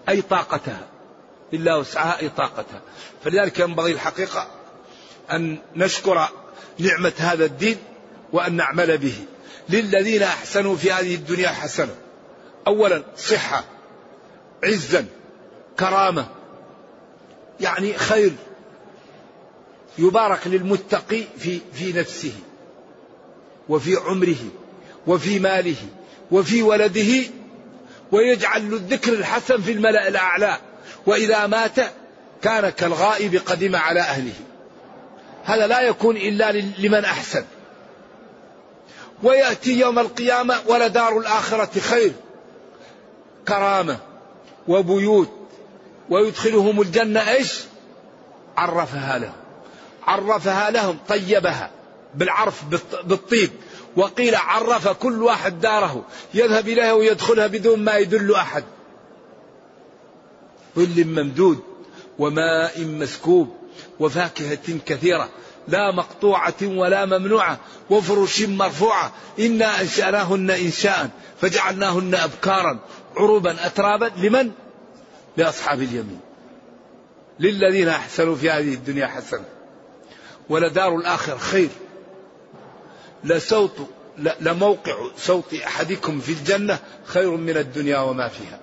أي 0.09 0.21
طاقتها. 0.21 0.87
إلا 1.53 1.75
وسعها 1.75 2.19
أي 2.19 2.29
طاقتها. 2.29 2.81
فلذلك 3.23 3.59
ينبغي 3.59 3.91
الحقيقة 3.91 4.47
أن 5.31 5.57
نشكر 5.75 6.27
نعمة 6.79 7.13
هذا 7.17 7.45
الدين 7.45 7.77
وأن 8.33 8.55
نعمل 8.55 8.97
به. 8.97 9.13
للذين 9.69 10.23
أحسنوا 10.23 10.75
في 10.75 10.91
هذه 10.91 11.15
الدنيا 11.15 11.49
حسنة. 11.49 11.95
أولا 12.67 13.03
صحة 13.17 13.63
عزا 14.63 15.05
كرامة. 15.79 16.27
يعني 17.59 17.93
خير 17.93 18.31
يبارك 19.97 20.47
للمتقي 20.47 21.23
في 21.37 21.59
في 21.73 21.93
نفسه 21.93 22.33
وفي 23.69 23.95
عمره 23.95 24.49
وفي 25.07 25.39
ماله 25.39 25.75
وفي 26.31 26.63
ولده 26.63 27.23
ويجعل 28.11 28.71
له 28.71 28.77
الذكر 28.77 29.13
الحسن 29.13 29.61
في 29.61 29.71
الملأ 29.71 30.07
الأعلى. 30.07 30.57
وإذا 31.05 31.47
مات 31.47 31.75
كان 32.41 32.69
كالغائب 32.69 33.35
قدم 33.35 33.75
على 33.75 33.99
أهله. 33.99 34.33
هذا 35.43 35.67
لا 35.67 35.81
يكون 35.81 36.17
إلا 36.17 36.51
لمن 36.51 37.05
أحسن. 37.05 37.45
ويأتي 39.23 39.79
يوم 39.79 39.99
القيامة 39.99 40.55
ولدار 40.67 41.17
الآخرة 41.17 41.79
خير. 41.79 42.11
كرامة 43.47 43.97
وبيوت 44.67 45.29
ويدخلهم 46.09 46.81
الجنة 46.81 47.31
إيش؟ 47.31 47.59
عرفها 48.57 49.19
لهم. 49.19 49.33
عرفها 50.03 50.71
لهم 50.71 50.97
طيبها 51.07 51.71
بالعرف 52.15 52.63
بالطيب. 53.03 53.49
وقيل 53.97 54.35
عرف 54.35 54.87
كل 54.87 55.23
واحد 55.23 55.59
داره. 55.59 56.05
يذهب 56.33 56.67
إليها 56.67 56.93
ويدخلها 56.93 57.47
بدون 57.47 57.79
ما 57.79 57.97
يدل 57.97 58.35
أحد. 58.35 58.63
ظل 60.75 61.05
ممدود 61.05 61.59
وماء 62.19 62.81
مسكوب 62.81 63.55
وفاكهة 63.99 64.79
كثيرة. 64.85 65.29
لا 65.69 65.91
مقطوعة 65.91 66.55
ولا 66.63 67.05
ممنوعة. 67.05 67.59
وفرش 67.89 68.41
مرفوعة. 68.41 69.11
إنا 69.39 69.81
أنشأناهن 69.81 70.51
إنشاء. 70.51 71.09
فجعلناهن 71.41 72.15
أبكارا. 72.15 72.79
عروبا 73.17 73.65
أترابا. 73.65 74.11
لمن؟ 74.17 74.51
لأصحاب 75.37 75.81
اليمين. 75.81 76.19
للذين 77.39 77.87
أحسنوا 77.87 78.35
في 78.35 78.49
هذه 78.49 78.73
الدنيا 78.73 79.07
حسنة. 79.07 79.45
ولدار 80.49 80.95
الآخر 80.95 81.37
خير. 81.37 81.69
لصوت 83.23 83.89
لموقع 84.39 84.93
صوت 85.17 85.53
أحدكم 85.53 86.19
في 86.19 86.31
الجنة 86.31 86.79
خير 87.05 87.31
من 87.31 87.57
الدنيا 87.57 87.99
وما 87.99 88.27
فيها. 88.27 88.59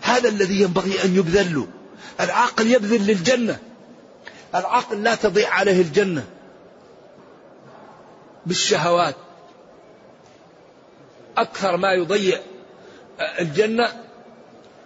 هذا 0.00 0.28
الذي 0.28 0.60
ينبغي 0.60 1.04
أن 1.04 1.16
يبذل 1.16 1.54
له 1.54 1.66
العاقل 2.20 2.66
يبذل 2.66 3.06
للجنة. 3.06 3.58
العاقل 4.54 5.02
لا 5.02 5.14
تضيع 5.14 5.50
عليه 5.50 5.80
الجنة 5.80 6.24
بالشهوات. 8.46 9.14
أكثر 11.36 11.76
ما 11.76 11.92
يضيع 11.92 12.40
الجنة 13.40 14.04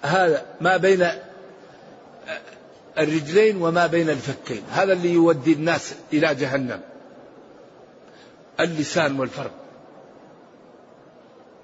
هذا 0.02 0.46
ما 0.60 0.76
بين 0.76 1.08
الرجلين 2.98 3.62
وما 3.62 3.86
بين 3.86 4.10
الفكين. 4.10 4.62
هذا 4.70 4.92
اللي 4.92 5.12
يودي 5.12 5.52
الناس 5.52 5.94
إلى 6.12 6.34
جهنم. 6.34 6.80
اللسان 8.60 9.20
والفرد 9.20 9.50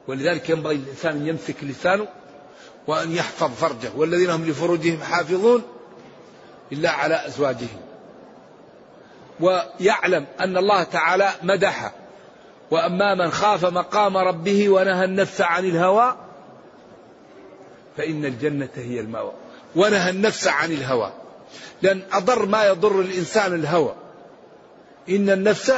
ولذلك 0.09 0.51
ينبغي 0.51 0.75
الإنسان 0.75 1.17
أن 1.17 1.27
يمسك 1.27 1.57
لسانه 1.63 2.09
وأن 2.87 3.13
يحفظ 3.13 3.51
فرجه. 3.55 3.91
والذين 3.97 4.31
هم 4.31 4.45
لفروجهم 4.45 5.03
حافظون 5.03 5.63
إلا 6.73 6.91
على 6.91 7.27
أزواجهم. 7.27 7.88
ويعلم 9.41 10.27
أن 10.41 10.57
الله 10.57 10.83
تعالى 10.83 11.31
مدح 11.43 11.93
وأما 12.71 13.15
من 13.15 13.31
خاف 13.31 13.65
مقام 13.65 14.17
ربه 14.17 14.69
ونهى 14.69 15.05
النفس 15.05 15.41
عن 15.41 15.65
الهوى 15.65 16.17
فإن 17.99 18.25
الجنة 18.25 18.69
هي 18.75 19.01
المأوى. 19.01 19.33
ونهى 19.77 20.11
النفس 20.11 20.49
عن 20.49 20.73
الهوى. 20.73 21.13
لأن 21.83 22.03
أضر 22.13 22.47
ما 22.47 22.67
يضر 22.67 23.01
الإنسان 23.01 23.55
الهوى. 23.55 23.95
إن 25.09 25.31
النفس 25.31 25.73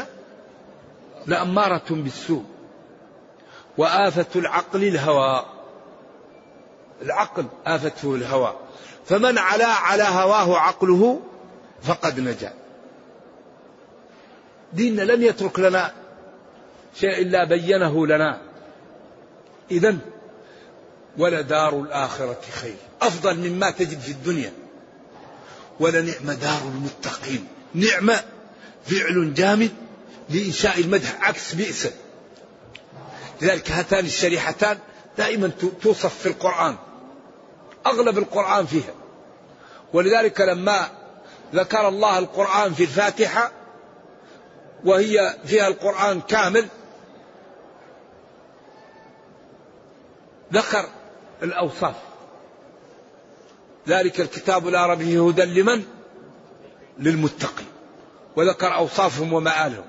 لأمارة 1.27 1.85
بالسوء. 1.91 2.45
وآفة 3.79 4.27
العقل 4.37 4.85
الهوى. 4.85 5.45
العقل 7.03 7.47
آفته 7.67 8.15
الهوى. 8.15 8.55
فمن 9.07 9.39
علا 9.39 9.67
على 9.67 10.03
هواه 10.03 10.59
عقله 10.59 11.21
فقد 11.83 12.21
نجا. 12.21 12.60
ديننا 14.73 15.03
لم 15.03 15.23
يترك 15.23 15.59
لنا 15.59 15.93
شيء 17.01 17.19
إلا 17.19 17.45
بينه 17.45 18.07
لنا. 18.07 18.41
إذا 19.71 19.97
ولدار 21.19 21.81
الآخرة 21.81 22.41
خير. 22.63 22.77
أفضل 23.03 23.37
مما 23.39 23.71
تجد 23.71 24.01
في 24.01 24.11
الدنيا. 24.11 24.53
ولنعم 25.81 26.31
دار 26.31 26.63
المتقين. 26.63 27.47
نعمة 27.75 28.21
فعل 28.87 29.35
جامد 29.35 29.71
لإنشاء 30.31 30.81
المدح 30.81 31.29
عكس 31.29 31.55
بئس. 31.55 31.89
لذلك 33.43 33.71
هاتان 33.71 34.05
الشريحتان 34.05 34.79
دائما 35.19 35.51
توصف 35.83 36.19
في 36.19 36.27
القرآن. 36.27 36.77
أغلب 37.87 38.19
القرآن 38.19 38.67
فيها. 38.67 38.95
ولذلك 39.93 40.41
لما 40.41 40.89
ذكر 41.55 41.89
الله 41.89 42.19
القرآن 42.19 42.75
في 42.75 42.83
الفاتحة 42.83 43.53
وهي 44.85 45.37
فيها 45.45 45.69
القرآن 45.69 46.21
كامل. 46.21 46.69
ذكر 50.53 50.89
الأوصاف. 51.43 51.95
ذلك 53.89 54.21
الكتاب 54.21 54.67
لا 54.67 54.87
ريب 54.87 54.99
فيه 54.99 55.29
هدى 55.29 55.45
لمن؟ 55.45 55.85
للمتقين. 56.99 57.67
وذكر 58.37 58.75
أوصافهم 58.75 59.33
ومآلهم. 59.33 59.85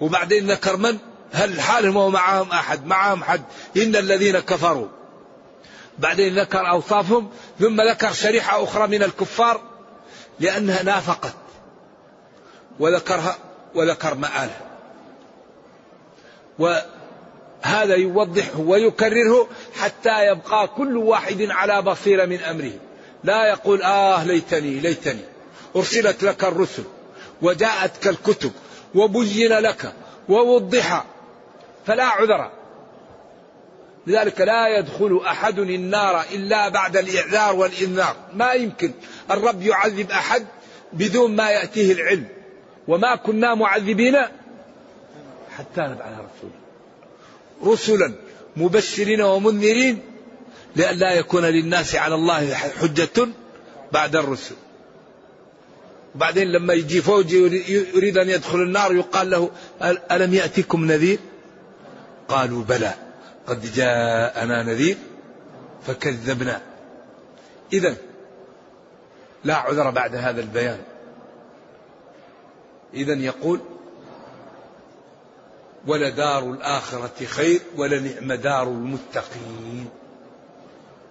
وبعدين 0.00 0.50
ذكر 0.50 0.76
من؟ 0.76 0.98
هل 1.32 1.60
حالهم 1.60 1.96
ومعهم 1.96 2.50
أحد؟ 2.50 2.86
معهم 2.86 3.24
حد 3.24 3.42
إن 3.76 3.96
الذين 3.96 4.38
كفروا. 4.38 4.88
بعدين 5.98 6.38
ذكر 6.38 6.68
أوصافهم 6.70 7.30
ثم 7.60 7.80
ذكر 7.80 8.12
شريحة 8.12 8.64
أخرى 8.64 8.86
من 8.86 9.02
الكفار 9.02 9.60
لأنها 10.40 10.82
نافقت. 10.82 11.34
وذكرها 12.80 13.36
وذكر 13.74 14.14
مآلها 14.14 14.66
وهذا 16.58 17.94
يوضحه 17.94 18.60
ويكرره 18.60 19.48
حتى 19.76 20.26
يبقى 20.26 20.68
كل 20.68 20.96
واحد 20.96 21.42
على 21.50 21.82
بصيرة 21.82 22.24
من 22.24 22.40
أمره. 22.40 22.72
لا 23.24 23.48
يقول 23.48 23.82
آه 23.82 24.24
ليتني 24.24 24.80
ليتني. 24.80 25.24
أرسلت 25.76 26.22
لك 26.22 26.44
الرسل 26.44 26.84
وجاءتك 27.42 28.08
الكتب 28.08 28.52
وبين 28.94 29.52
لك 29.52 29.92
ووضح 30.28 31.04
فلا 31.86 32.04
عذر. 32.04 32.50
لذلك 34.06 34.40
لا 34.40 34.78
يدخل 34.78 35.20
أحد 35.26 35.58
النار 35.58 36.24
إلا 36.32 36.68
بعد 36.68 36.96
الإعذار 36.96 37.56
والإنذار. 37.56 38.16
ما 38.34 38.52
يمكن 38.52 38.92
الرب 39.30 39.62
يعذب 39.62 40.10
أحد 40.10 40.46
بدون 40.92 41.36
ما 41.36 41.50
يأتيه 41.50 41.92
العلم. 41.92 42.35
وما 42.88 43.16
كنا 43.16 43.54
معذبين 43.54 44.16
حتى 45.56 45.80
نبعث 45.80 46.12
رسولا. 46.12 46.66
رسلا 47.64 48.14
مبشرين 48.56 49.20
ومنذرين 49.20 49.98
لئلا 50.76 51.12
يكون 51.12 51.44
للناس 51.44 51.94
على 51.94 52.14
الله 52.14 52.54
حجة 52.54 53.28
بعد 53.92 54.16
الرسل. 54.16 54.54
بعدين 56.14 56.52
لما 56.52 56.74
يجي 56.74 57.02
فوج 57.02 57.32
يريد 57.32 58.18
أن 58.18 58.30
يدخل 58.30 58.62
النار 58.62 58.94
يقال 58.94 59.30
له 59.30 59.50
ألم 60.10 60.34
يأتكم 60.34 60.84
نذير؟ 60.84 61.18
قالوا 62.28 62.64
بلى 62.64 62.94
قد 63.46 63.72
جاءنا 63.72 64.62
نذير 64.62 64.96
فكذبنا. 65.86 66.60
إذا 67.72 67.96
لا 69.44 69.54
عذر 69.54 69.90
بعد 69.90 70.14
هذا 70.14 70.40
البيان. 70.40 70.78
إذا 72.94 73.12
يقول 73.12 73.60
ولدار 75.86 76.50
الآخرة 76.50 77.26
خير 77.26 77.60
ولنعم 77.76 78.32
دار 78.32 78.68
المتقين. 78.68 79.88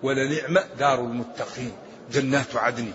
ولنعم 0.04 0.58
دار 0.80 1.00
المتقين. 1.00 1.72
جنات 2.12 2.56
عدن. 2.56 2.92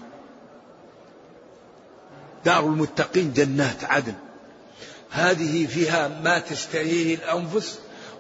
دار 2.45 2.65
المتقين 2.65 3.33
جنات 3.33 3.85
عدن. 3.85 4.15
هذه 5.11 5.67
فيها 5.67 6.09
ما 6.09 6.39
تشتهيه 6.39 7.15
الأنفس 7.15 7.79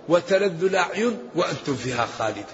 وتلذ 0.09 0.65
الأعين 0.65 1.19
وأنتم 1.35 1.75
فيها 1.75 2.07
خالدون 2.19 2.45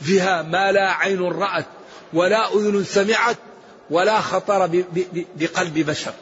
فيها 0.00 0.42
ما 0.42 0.72
لا 0.72 0.90
عين 0.90 1.22
رأت 1.22 1.66
ولا 2.12 2.54
أذن 2.54 2.84
سمعت 2.84 3.36
ولا 3.90 4.20
خطر 4.20 4.84
بقلب 5.36 5.78
بشر. 5.78 6.12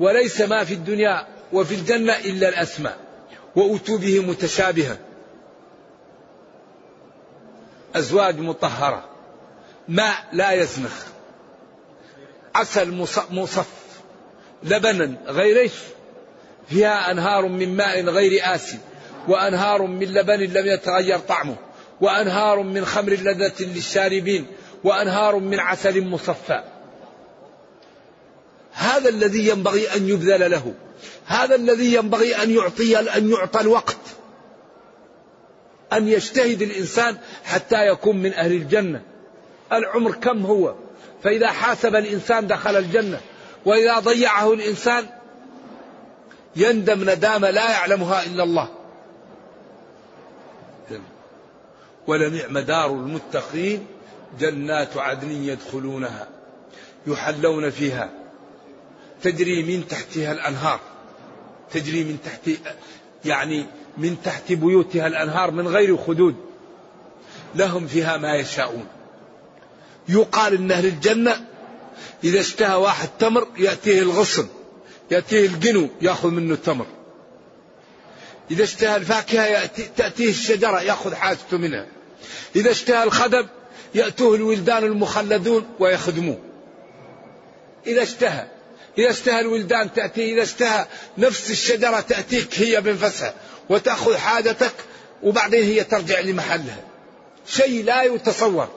وليس 0.00 0.40
ما 0.40 0.64
في 0.64 0.74
الدنيا 0.74 1.26
وفي 1.52 1.74
الجنة 1.74 2.12
إلا 2.12 2.48
الأسماء 2.48 2.98
وأتوا 3.56 3.98
به 3.98 4.20
متشابها. 4.20 4.96
أزواج 7.94 8.38
مطهرة 8.38 9.04
ماء 9.88 10.24
لا 10.32 10.52
يزنخ 10.52 11.04
عسل 12.54 13.06
مصف 13.30 13.68
لبنا 14.62 15.16
غير 15.26 15.70
فيها 16.68 17.10
أنهار 17.10 17.48
من 17.48 17.76
ماء 17.76 18.04
غير 18.04 18.54
آسن 18.54 18.78
وأنهار 19.28 19.82
من 19.82 20.06
لبن 20.06 20.40
لم 20.40 20.66
يتغير 20.66 21.18
طعمه 21.18 21.56
وأنهار 22.00 22.62
من 22.62 22.84
خمر 22.84 23.12
لذة 23.12 23.64
للشاربين 23.64 24.46
وأنهار 24.84 25.38
من 25.38 25.60
عسل 25.60 26.04
مصفى. 26.04 26.62
هذا 28.74 29.08
الذي 29.08 29.48
ينبغي 29.48 29.96
أن 29.96 30.08
يبذل 30.08 30.50
له. 30.50 30.74
هذا 31.26 31.54
الذي 31.54 31.94
ينبغي 31.94 32.42
أن 32.42 32.50
يعطي 32.50 32.98
أن 32.98 33.30
يعطى 33.30 33.60
الوقت. 33.60 33.96
أن 35.92 36.08
يجتهد 36.08 36.62
الإنسان 36.62 37.16
حتى 37.44 37.86
يكون 37.86 38.22
من 38.22 38.34
أهل 38.34 38.52
الجنة. 38.52 39.02
العمر 39.72 40.12
كم 40.12 40.46
هو؟ 40.46 40.74
فإذا 41.22 41.48
حاسب 41.48 41.96
الإنسان 41.96 42.46
دخل 42.46 42.76
الجنة 42.76 43.20
وإذا 43.64 43.98
ضيعه 43.98 44.52
الإنسان 44.52 45.06
يندم 46.56 47.10
ندامة 47.10 47.50
لا 47.50 47.70
يعلمها 47.70 48.26
إلا 48.26 48.42
الله. 48.42 48.68
ولنعم 52.06 52.58
دار 52.58 52.90
المتقين 52.90 53.86
جنات 54.40 54.96
عدن 54.96 55.30
يدخلونها 55.30 56.28
يحلون 57.06 57.70
فيها. 57.70 58.10
تجري 59.22 59.62
من 59.62 59.88
تحتها 59.88 60.32
الأنهار. 60.32 60.80
تجري 61.72 62.04
من 62.04 62.18
تحت 62.24 62.50
يعني 63.24 63.66
من 63.98 64.16
تحت 64.24 64.52
بيوتها 64.52 65.06
الأنهار 65.06 65.50
من 65.50 65.68
غير 65.68 65.96
خدود. 65.96 66.36
لهم 67.54 67.86
فيها 67.86 68.16
ما 68.16 68.36
يشاءون. 68.36 68.86
يقال 70.08 70.54
إن 70.54 70.70
أهل 70.70 70.86
الجنة 70.86 71.44
إذا 72.24 72.40
اشتهى 72.40 72.74
واحد 72.74 73.08
تمر 73.18 73.46
يأتيه 73.58 74.02
الغصن 74.02 74.46
يأتيه 75.10 75.46
القنو 75.46 75.88
يأخذ 76.02 76.30
منه 76.30 76.54
التمر. 76.54 76.86
إذا 78.50 78.64
اشتهى 78.64 78.96
الفاكهة 78.96 79.46
يأتي 79.46 79.90
تأتيه 79.96 80.30
الشجرة 80.30 80.80
يأخذ 80.82 81.14
حاجته 81.14 81.56
منها. 81.58 81.86
إذا 82.56 82.70
اشتهى 82.70 83.02
الخدم 83.02 83.46
يأتوه 83.94 84.34
الولدان 84.36 84.84
المخلدون 84.84 85.66
ويخدموه. 85.78 86.38
إذا 87.86 88.02
اشتهى 88.02 88.46
إذا 88.98 89.10
اشتهى 89.10 89.40
الولدان 89.40 89.92
تأتيه 89.92 90.34
إذا 90.34 90.42
اشتهى 90.42 90.86
نفس 91.18 91.50
الشجرة 91.50 92.00
تأتيك 92.00 92.60
هي 92.60 92.80
بنفسها 92.80 93.34
وتأخذ 93.68 94.16
حاجتك 94.16 94.74
وبعدين 95.22 95.62
هي 95.64 95.84
ترجع 95.84 96.20
لمحلها. 96.20 96.84
شيء 97.46 97.84
لا 97.84 98.02
يتصور. 98.02 98.68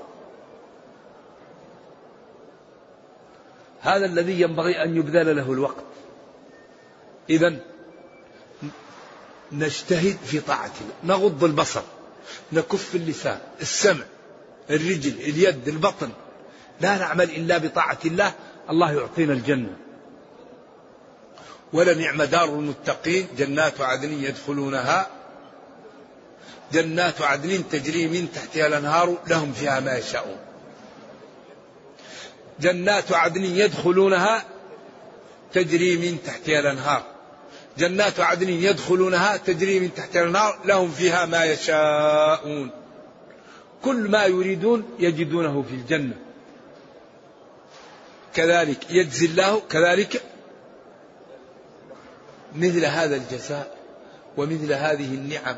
هذا 3.81 4.05
الذي 4.05 4.41
ينبغي 4.41 4.83
أن 4.83 4.97
يبذل 4.97 5.35
له 5.35 5.51
الوقت. 5.51 5.83
إذا 7.29 7.59
نجتهد 9.51 10.17
في 10.25 10.39
طاعة 10.39 10.71
الله 10.81 11.17
نغض 11.17 11.43
البصر 11.43 11.81
نكف 12.51 12.95
اللسان 12.95 13.39
السمع 13.61 14.03
الرجل 14.69 15.13
اليد 15.19 15.67
البطن. 15.67 16.09
لا 16.81 16.97
نعمل 16.97 17.29
إلا 17.29 17.57
بطاعة 17.57 17.99
الله. 18.05 18.33
الله 18.69 18.91
يعطينا 18.91 19.33
الجنة. 19.33 19.77
ولنعم 21.73 22.23
دار 22.23 22.49
المتقين. 22.49 23.27
جنات 23.37 23.81
عدن 23.81 24.13
يدخلونها. 24.13 25.07
جنات 26.73 27.21
عدن 27.21 27.63
تجري 27.71 28.07
من 28.07 28.27
تحتها 28.35 28.67
الأنهار 28.67 29.17
لهم 29.27 29.53
فيها 29.53 29.79
ما 29.79 29.97
يشاءون. 29.97 30.37
جنات 32.61 33.11
عدن 33.11 33.43
يدخلونها 33.43 34.45
تجري 35.53 35.97
من 35.97 36.17
تحتها 36.25 36.59
الأنهار. 36.59 37.03
جنات 37.77 38.19
عدن 38.19 38.49
يدخلونها 38.49 39.37
تجري 39.37 39.79
من 39.79 39.93
تحتها 39.93 40.21
الأنهار 40.21 40.59
لهم 40.65 40.91
فيها 40.91 41.25
ما 41.25 41.45
يشاءون. 41.45 42.71
كل 43.83 44.09
ما 44.09 44.25
يريدون 44.25 44.83
يجدونه 44.99 45.61
في 45.69 45.75
الجنة. 45.75 46.17
كذلك 48.33 48.77
يجزي 48.89 49.25
الله 49.25 49.61
كذلك 49.69 50.21
مثل 52.55 52.85
هذا 52.85 53.15
الجزاء 53.15 53.77
ومثل 54.37 54.73
هذه 54.73 55.13
النعم 55.13 55.55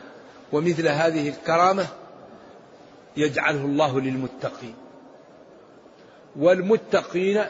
ومثل 0.52 0.88
هذه 0.88 1.30
الكرامة 1.30 1.88
يجعله 3.18 3.66
الله 3.66 4.00
للمتقين. 4.00 4.76
والمتقين 6.36 7.46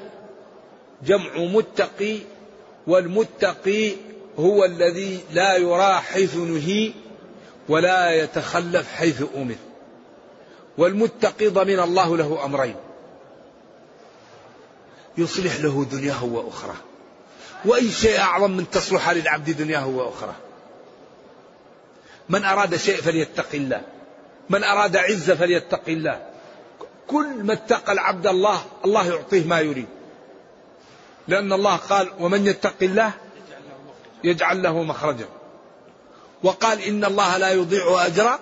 جمع 1.06 1.38
متقي 1.38 2.20
والمتقي 2.88 3.92
هو 4.40 4.66
الذي 4.66 5.20
لا 5.34 5.56
يرى 5.56 5.94
حيث 5.94 6.36
نهي 6.36 6.94
ولا 7.70 8.12
يتخلف 8.12 8.94
حيث 8.94 9.24
أمر. 9.36 9.56
والمتقي 10.78 11.48
ضمن 11.48 11.80
الله 11.80 12.18
له 12.18 12.46
أمرين 12.46 12.76
يصلح 15.18 15.60
له 15.60 15.86
دنياه 15.92 16.24
وأخرى 16.24 16.76
وأي 17.66 17.92
شيء 17.92 18.20
أعظم 18.20 18.52
من 18.52 18.70
تصلح 18.70 19.10
للعبد 19.10 19.50
دنياه 19.50 19.88
وأخرى 19.88 20.36
من 22.30 22.46
أراد 22.46 22.76
شيء 22.76 23.02
فليتق 23.02 23.48
الله. 23.54 23.82
من 24.50 24.64
أراد 24.64 24.98
عزة 24.98 25.36
فليتق 25.36 25.82
الله. 25.88 26.26
كل 27.08 27.44
ما 27.44 27.54
اتقى 27.54 27.92
العبد 27.92 28.28
الله 28.28 28.62
الله 28.86 29.08
يعطيه 29.08 29.46
ما 29.46 29.60
يريد. 29.60 29.88
لأن 31.28 31.54
الله 31.54 31.76
قال 31.76 32.10
ومن 32.20 32.46
يتق 32.46 32.76
الله 32.82 33.12
يجعل 34.24 34.64
له 34.64 34.84
مخرجا 34.84 35.26
وقال 36.44 36.82
إن 36.82 37.06
الله 37.06 37.38
لا 37.38 37.52
يضيع 37.52 38.06
أجر 38.06 38.40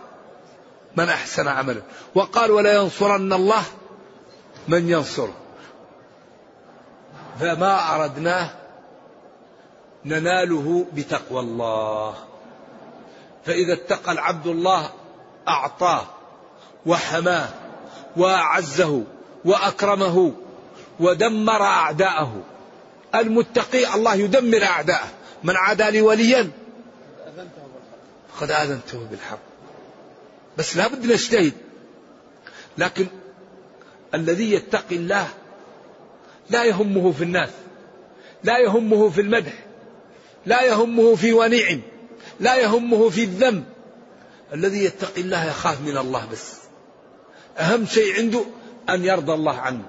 من 0.97 1.09
أحسن 1.09 1.47
عملا 1.47 1.81
وقال 2.15 2.51
ولا 2.51 2.73
ينصرن 2.73 3.33
الله 3.33 3.63
من 4.67 4.89
ينصره 4.89 5.33
فما 7.39 7.95
أردناه 7.95 8.49
نناله 10.07 10.85
بتقوى 10.93 11.39
الله. 11.39 12.15
فإذا 13.45 13.73
اتقى 13.73 14.11
العبد 14.11 14.47
الله 14.47 14.89
أعطاه 15.47 16.05
وحماه 16.85 17.49
وأعزه 18.17 19.03
وأكرمه 19.45 20.33
ودمر 20.99 21.61
أعداءه. 21.61 22.43
المتقي 23.15 23.95
الله 23.95 24.15
يدمر 24.15 24.63
أعداءه. 24.63 25.07
من 25.43 25.55
عادى 25.55 25.91
لي 25.91 26.01
وليا 26.01 26.51
قد 28.41 28.51
آذنته 28.51 29.07
بالحق. 29.11 29.39
بس 30.57 30.77
لا 30.77 30.87
بد 30.87 31.05
نجتهد 31.05 31.53
لكن 32.77 33.07
الذي 34.13 34.51
يتقي 34.51 34.95
الله 34.95 35.27
لا 36.49 36.63
يهمه 36.63 37.11
في 37.11 37.23
الناس 37.23 37.49
لا 38.43 38.57
يهمه 38.57 39.09
في 39.09 39.21
المدح 39.21 39.53
لا 40.45 40.63
يهمه 40.63 41.15
في 41.15 41.33
ونيع 41.33 41.79
لا 42.39 42.55
يهمه 42.55 43.09
في 43.09 43.23
الذنب 43.23 43.63
الذي 44.53 44.83
يتقي 44.83 45.21
الله 45.21 45.45
يخاف 45.45 45.81
من 45.81 45.97
الله 45.97 46.27
بس. 46.31 46.53
أهم 47.59 47.85
شيء 47.85 48.15
عنده 48.17 48.43
أن 48.89 49.05
يرضى 49.05 49.33
الله 49.33 49.59
عنه. 49.59 49.85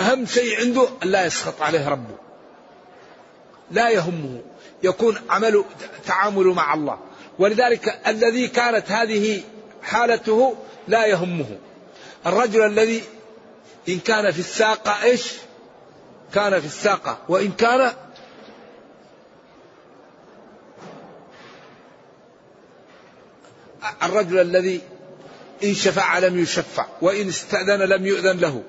أهم 0.00 0.26
شيء 0.26 0.60
عنده 0.60 0.88
أن 1.02 1.08
لا 1.08 1.26
يسخط 1.26 1.62
عليه 1.62 1.88
ربه. 1.88 2.14
لا 3.70 3.90
يهمه. 3.90 4.40
يكون 4.82 5.18
عمله 5.30 5.64
تعامله 6.06 6.52
مع 6.52 6.74
الله. 6.74 6.98
ولذلك 7.38 8.00
الذي 8.06 8.48
كانت 8.48 8.90
هذه 8.90 9.42
حالته 9.82 10.56
لا 10.88 11.06
يهمه. 11.06 11.58
الرجل 12.26 12.66
الذي 12.66 13.02
إن 13.88 13.98
كان 13.98 14.30
في 14.30 14.38
الساقة 14.38 15.02
إيش؟ 15.02 15.32
كان 16.34 16.60
في 16.60 16.66
الساقة. 16.66 17.18
وإن 17.28 17.52
كان 17.52 17.92
الرجل 24.02 24.40
الذي 24.40 24.80
إن 25.64 25.74
شفع 25.74 26.18
لم 26.18 26.38
يشفع 26.38 26.86
وإن 27.02 27.28
استأذن 27.28 27.82
لم 27.82 28.06
يؤذن 28.06 28.38
له. 28.38 28.62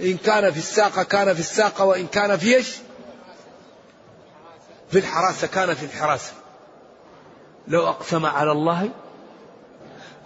إن 0.00 0.16
كان 0.16 0.50
في 0.50 0.58
الساقة 0.58 1.02
كان 1.02 1.34
في 1.34 1.40
الساقة 1.40 1.84
وإن 1.84 2.06
كان 2.06 2.36
في 2.36 2.56
إيش؟ 2.56 2.68
في 4.90 4.98
الحراسة 4.98 5.46
كان 5.46 5.74
في 5.74 5.86
الحراسة. 5.86 6.32
لو 7.68 7.88
أقسم 7.88 8.26
على 8.26 8.52
الله 8.52 8.88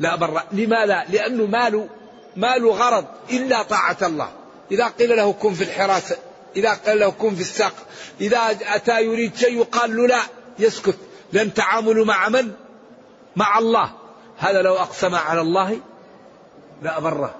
لا 0.00 0.16
بر 0.16 0.42
لماذا؟ 0.52 1.04
لأنه 1.09 1.46
ماله 1.46 1.88
ماله 2.37 2.72
غرض 2.74 3.04
إلا 3.30 3.62
طاعة 3.62 3.96
الله. 4.02 4.33
إذا 4.70 4.88
قيل 4.88 5.16
له 5.16 5.33
كن 5.33 5.54
في 5.54 5.64
الحراسة 5.64 6.16
إذا 6.57 6.74
قيل 6.74 7.00
له 7.00 7.11
كن 7.11 7.35
في 7.35 7.40
الساق 7.40 7.74
إذا 8.20 8.38
أتى 8.62 9.02
يريد 9.02 9.37
شيء 9.37 9.59
يقال 9.59 9.96
له 9.96 10.07
لا 10.07 10.20
يسكت. 10.59 10.96
لأن 11.33 11.54
تعامله 11.54 12.04
مع 12.04 12.28
من؟ 12.28 12.52
مع 13.37 13.59
الله. 13.59 13.92
هذا 14.38 14.62
لو 14.62 14.75
أقسم 14.75 15.14
على 15.14 15.40
الله 15.40 15.81
لا 16.83 17.01
بره 17.01 17.35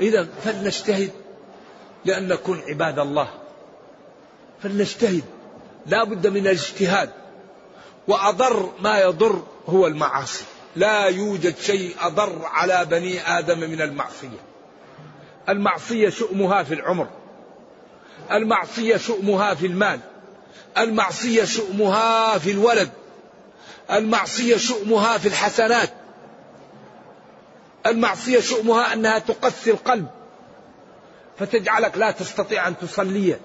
إذا 0.00 0.28
فلنجتهد 0.44 1.10
لأن 2.04 2.28
نكون 2.28 2.62
عباد 2.68 2.98
الله. 2.98 3.28
فلنجتهد. 4.62 5.24
لا 5.86 6.04
بد 6.04 6.26
من 6.26 6.36
الاجتهاد. 6.36 7.10
وأضر 8.08 8.70
ما 8.80 9.00
يضر 9.00 9.42
هو 9.68 9.86
المعاصي. 9.86 10.44
لا 10.76 11.04
يوجد 11.04 11.56
شيء 11.58 11.96
أضر 12.00 12.44
على 12.44 12.84
بني 12.84 13.38
آدم 13.38 13.58
من 13.58 13.80
المعصية. 13.80 14.40
المعصية 15.48 16.08
شؤمها 16.08 16.62
في 16.62 16.74
العمر. 16.74 17.08
المعصية 18.32 18.96
شؤمها 18.96 19.54
في 19.54 19.66
المال. 19.66 20.00
المعصية 20.78 21.44
شؤمها 21.44 22.38
في 22.38 22.50
الولد. 22.50 22.90
المعصية 23.90 24.56
شؤمها 24.56 25.18
في 25.18 25.28
الحسنات. 25.28 25.90
المعصية 27.86 28.40
شؤمها 28.40 28.92
أنها 28.92 29.18
تقسي 29.18 29.70
القلب. 29.70 30.06
فتجعلك 31.38 31.96
لا 31.96 32.10
تستطيع 32.10 32.68
أن 32.68 32.78
تصلي 32.78 33.36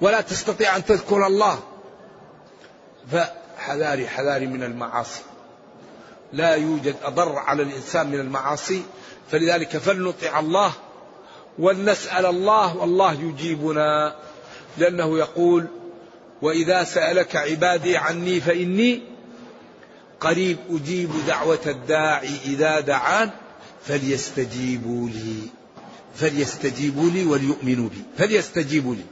ولا 0.00 0.20
تستطيع 0.20 0.76
أن 0.76 0.84
تذكر 0.84 1.26
الله. 1.26 1.58
فحذاري 3.12 4.08
حذاري 4.08 4.46
من 4.46 4.62
المعاصي. 4.62 5.22
لا 6.32 6.54
يوجد 6.54 6.94
أضر 7.04 7.36
على 7.38 7.62
الإنسان 7.62 8.06
من 8.06 8.20
المعاصي. 8.20 8.82
فلذلك 9.30 9.76
فلنطع 9.76 10.38
الله 10.38 10.72
ولنسأل 11.58 12.26
الله 12.26 12.76
والله 12.76 13.12
يجيبنا. 13.12 14.16
لأنه 14.78 15.18
يقول 15.18 15.66
وإذا 16.42 16.84
سألك 16.84 17.36
عبادي 17.36 17.96
عني 17.96 18.40
فإني 18.40 19.15
قريب 20.20 20.58
أجيب 20.70 21.10
دعوة 21.26 21.58
الداعي 21.66 22.30
إذا 22.44 22.80
دعان 22.80 23.30
فليستجيبوا 23.84 25.08
لي. 25.08 25.36
فليستجيبوا 26.16 27.10
لي 27.10 27.24
وليؤمنوا 27.24 27.88
بي. 27.88 28.02
فليستجيبوا 28.18 28.94
لي. 28.94 29.04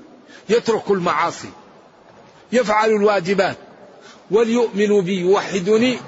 يتركوا 0.49 0.97
المعاصي. 0.97 1.51
يفعلوا 2.53 2.99
الواجبات. 2.99 3.57
وليؤمنوا 4.31 5.03
بي. 5.03 5.21
يوحدني 5.21 5.99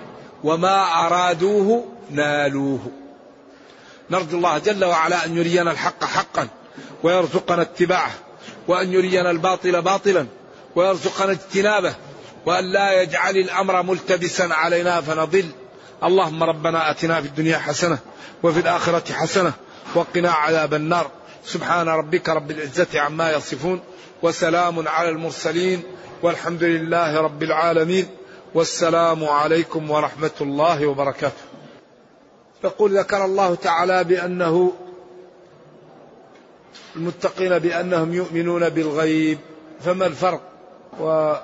وما 0.45 1.07
أرادوه 1.07 1.85
نالوه. 2.11 2.91
نرجو 4.11 4.37
الله 4.37 4.59
جل 4.59 4.85
وعلا 4.85 5.25
أن 5.25 5.37
يرينا 5.37 5.71
الحق 5.71 6.05
حقا 6.05 6.49
ويرزقنا 7.03 7.63
اتباعه 7.63 8.11
وأن 8.69 8.93
يرينا 8.93 9.31
الباطل 9.31 9.83
باطلا 9.83 10.27
ويرزقنا 10.77 11.33
اجتنابه 11.33 11.95
وأن 12.47 12.65
لا 12.65 13.03
يجعل 13.03 13.37
الأمر 13.37 13.83
ملتبسا 13.83 14.49
علينا 14.51 15.01
فنضل. 15.01 15.51
اللهم 16.05 16.43
ربنا 16.43 16.91
أتنا 16.91 17.21
في 17.21 17.29
الدنيا 17.29 17.59
حسنة 17.59 17.99
وفي 18.43 18.61
الآخرة 18.61 19.13
حسنة 19.13 19.53
وقنا 19.95 20.31
عذاب 20.31 20.75
النار. 20.75 21.11
سبحان 21.45 21.89
ربك 21.89 22.29
رب 22.29 22.51
العزة 22.51 23.01
عما 23.01 23.33
يصفون 23.33 23.81
وسلام 24.23 24.89
على 24.89 25.09
المرسلين 25.09 25.83
والحمد 26.23 26.63
لله 26.63 27.21
رب 27.21 27.43
العالمين. 27.43 28.07
والسلام 28.55 29.25
عليكم 29.25 29.91
ورحمة 29.91 30.31
الله 30.41 30.87
وبركاته. 30.87 31.45
يقول 32.65 32.99
ذكر 32.99 33.25
الله 33.25 33.55
تعالى 33.55 34.05
بأنه 34.05 34.73
المتقين 36.97 37.59
بأنهم 37.59 38.15
يؤمنون 38.15 38.69
بالغيب. 38.69 39.39
فما 39.81 40.07
الفرق؟ 40.07 40.41
و 41.01 41.35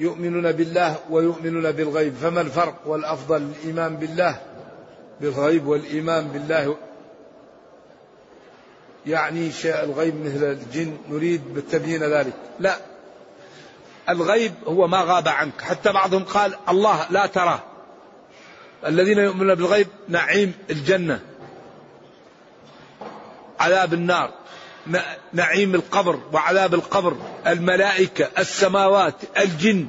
يؤمنون 0.00 0.52
بالله 0.52 0.96
ويؤمنون 1.10 1.72
بالغيب. 1.72 2.14
فما 2.14 2.40
الفرق 2.40 2.74
والأفضل؟ 2.86 3.36
الإيمان 3.42 3.96
بالله 3.96 4.40
بالغيب 5.20 5.66
والإيمان 5.66 6.28
بالله. 6.28 6.76
يعني 9.06 9.52
شيء 9.52 9.84
الغيب 9.84 10.14
مثل 10.24 10.44
الجن 10.44 10.96
نريد 11.10 11.54
بالتبيين 11.54 12.02
ذلك. 12.02 12.34
لا. 12.60 12.76
الغيب 14.08 14.52
هو 14.66 14.86
ما 14.86 15.02
غاب 15.02 15.28
عنك. 15.28 15.60
حتى 15.60 15.92
بعضهم 15.92 16.24
قال 16.24 16.54
الله 16.68 17.06
لا 17.10 17.26
تراه. 17.26 17.60
الذين 18.86 19.18
يؤمنون 19.18 19.54
بالغيب 19.54 19.86
نعيم 20.08 20.54
الجنة. 20.70 21.20
عذاب 23.60 23.94
النار. 23.94 24.39
نعيم 25.32 25.74
القبر 25.74 26.20
وعذاب 26.32 26.74
القبر 26.74 27.16
الملائكة 27.46 28.28
السماوات 28.38 29.14
الجن. 29.38 29.86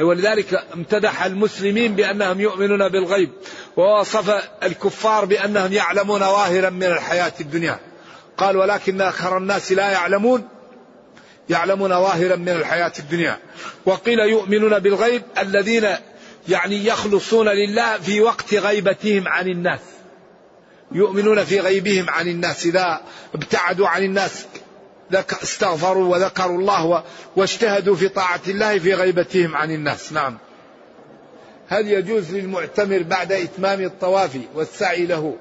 ولذلك 0.00 0.64
امتدح 0.74 1.24
المسلمين 1.24 1.94
بأنهم 1.94 2.40
يؤمنون 2.40 2.88
بالغيب 2.88 3.30
ووصف 3.76 4.48
الكفار 4.62 5.24
بأنهم 5.24 5.72
يعلمون 5.72 6.20
ظاهرا 6.20 6.70
من 6.70 6.84
الحياة 6.84 7.32
الدنيا. 7.40 7.78
قال 8.36 8.56
ولكن 8.56 9.00
أكثر 9.00 9.36
الناس 9.38 9.72
لا 9.72 9.90
يعلمون 9.90 10.48
يعلمون 11.48 11.90
ظاهرا 11.90 12.36
من 12.36 12.48
الحياة 12.48 12.92
الدنيا. 12.98 13.38
وقيل 13.86 14.18
يؤمنون 14.18 14.78
بالغيب 14.78 15.22
الذين 15.38 15.88
يعني 16.48 16.86
يخلصون 16.86 17.48
لله 17.48 17.98
في 17.98 18.20
وقت 18.20 18.54
غيبتهم 18.54 19.28
عن 19.28 19.48
الناس. 19.48 19.80
يؤمنون 20.92 21.44
في 21.44 21.60
غيبهم 21.60 22.10
عن 22.10 22.28
الناس 22.28 22.66
إذا 22.66 23.00
ابتعدوا 23.34 23.88
عن 23.88 24.02
الناس 24.02 24.46
استغفروا 25.14 26.14
وذكروا 26.14 26.58
الله 26.58 27.04
واجتهدوا 27.36 27.96
في 27.96 28.08
طاعة 28.08 28.40
الله 28.48 28.78
في 28.78 28.94
غيبتهم 28.94 29.56
عن 29.56 29.70
الناس. 29.70 30.12
نعم. 30.12 30.38
هل 31.68 31.88
يجوز 31.88 32.34
للمعتمر 32.34 33.02
بعد 33.02 33.32
إتمام 33.32 33.80
الطواف 33.80 34.38
والسعي 34.54 35.06
له 35.06 35.36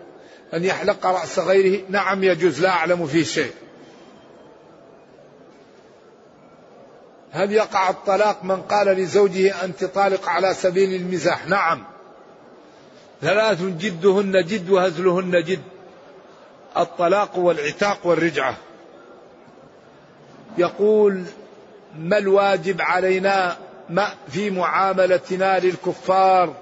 أن 0.54 0.64
يحلق 0.64 1.06
رأس 1.06 1.40
غيره؟ 1.40 1.82
نعم 1.90 2.24
يجوز 2.24 2.62
لا 2.62 2.70
أعلم 2.70 3.08
فيه 3.08 3.24
شيء. 3.24 3.52
هل 7.32 7.52
يقع 7.52 7.90
الطلاق 7.90 8.44
من 8.44 8.62
قال 8.62 8.88
لزوجه 8.88 9.64
أنت 9.64 9.84
طالق 9.86 10.30
على 10.30 10.54
سبيل 10.54 11.02
المزاح؟ 11.02 11.48
نعم. 11.48 11.95
ثلاث 13.26 13.62
جدهن 13.62 14.46
جد 14.46 14.70
وهزلهن 14.70 15.44
جد. 15.44 15.62
الطلاق 16.78 17.38
والعتاق 17.38 18.08
والرجعة. 18.08 18.56
يقول 20.58 21.24
ما 22.00 22.18
الواجب 22.18 22.82
علينا 22.82 23.58
ما 23.90 24.08
في 24.28 24.50
معاملتنا 24.50 25.60
للكفار؟ 25.60 26.54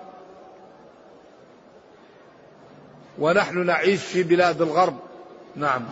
ونحن 3.20 3.66
نعيش 3.66 4.04
في 4.04 4.24
بلاد 4.24 4.62
الغرب. 4.62 5.00
نعم. 5.56 5.86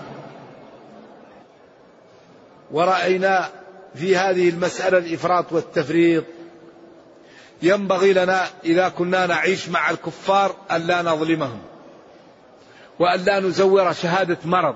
ورأينا 2.72 3.50
في 3.96 4.18
هذه 4.18 4.50
المسألة 4.50 4.98
الإفراط 4.98 5.54
والتفريط. 5.54 6.24
ينبغي 7.62 8.14
لنا 8.14 8.48
إذا 8.66 8.90
كنا 8.90 9.26
نعيش 9.26 9.70
مع 9.70 9.90
الكفار 9.90 10.56
ألا 10.72 11.02
نظلمهم 11.02 11.60
وألا 13.00 13.40
نزور 13.40 13.94
شهادة 13.94 14.38
مرض 14.46 14.76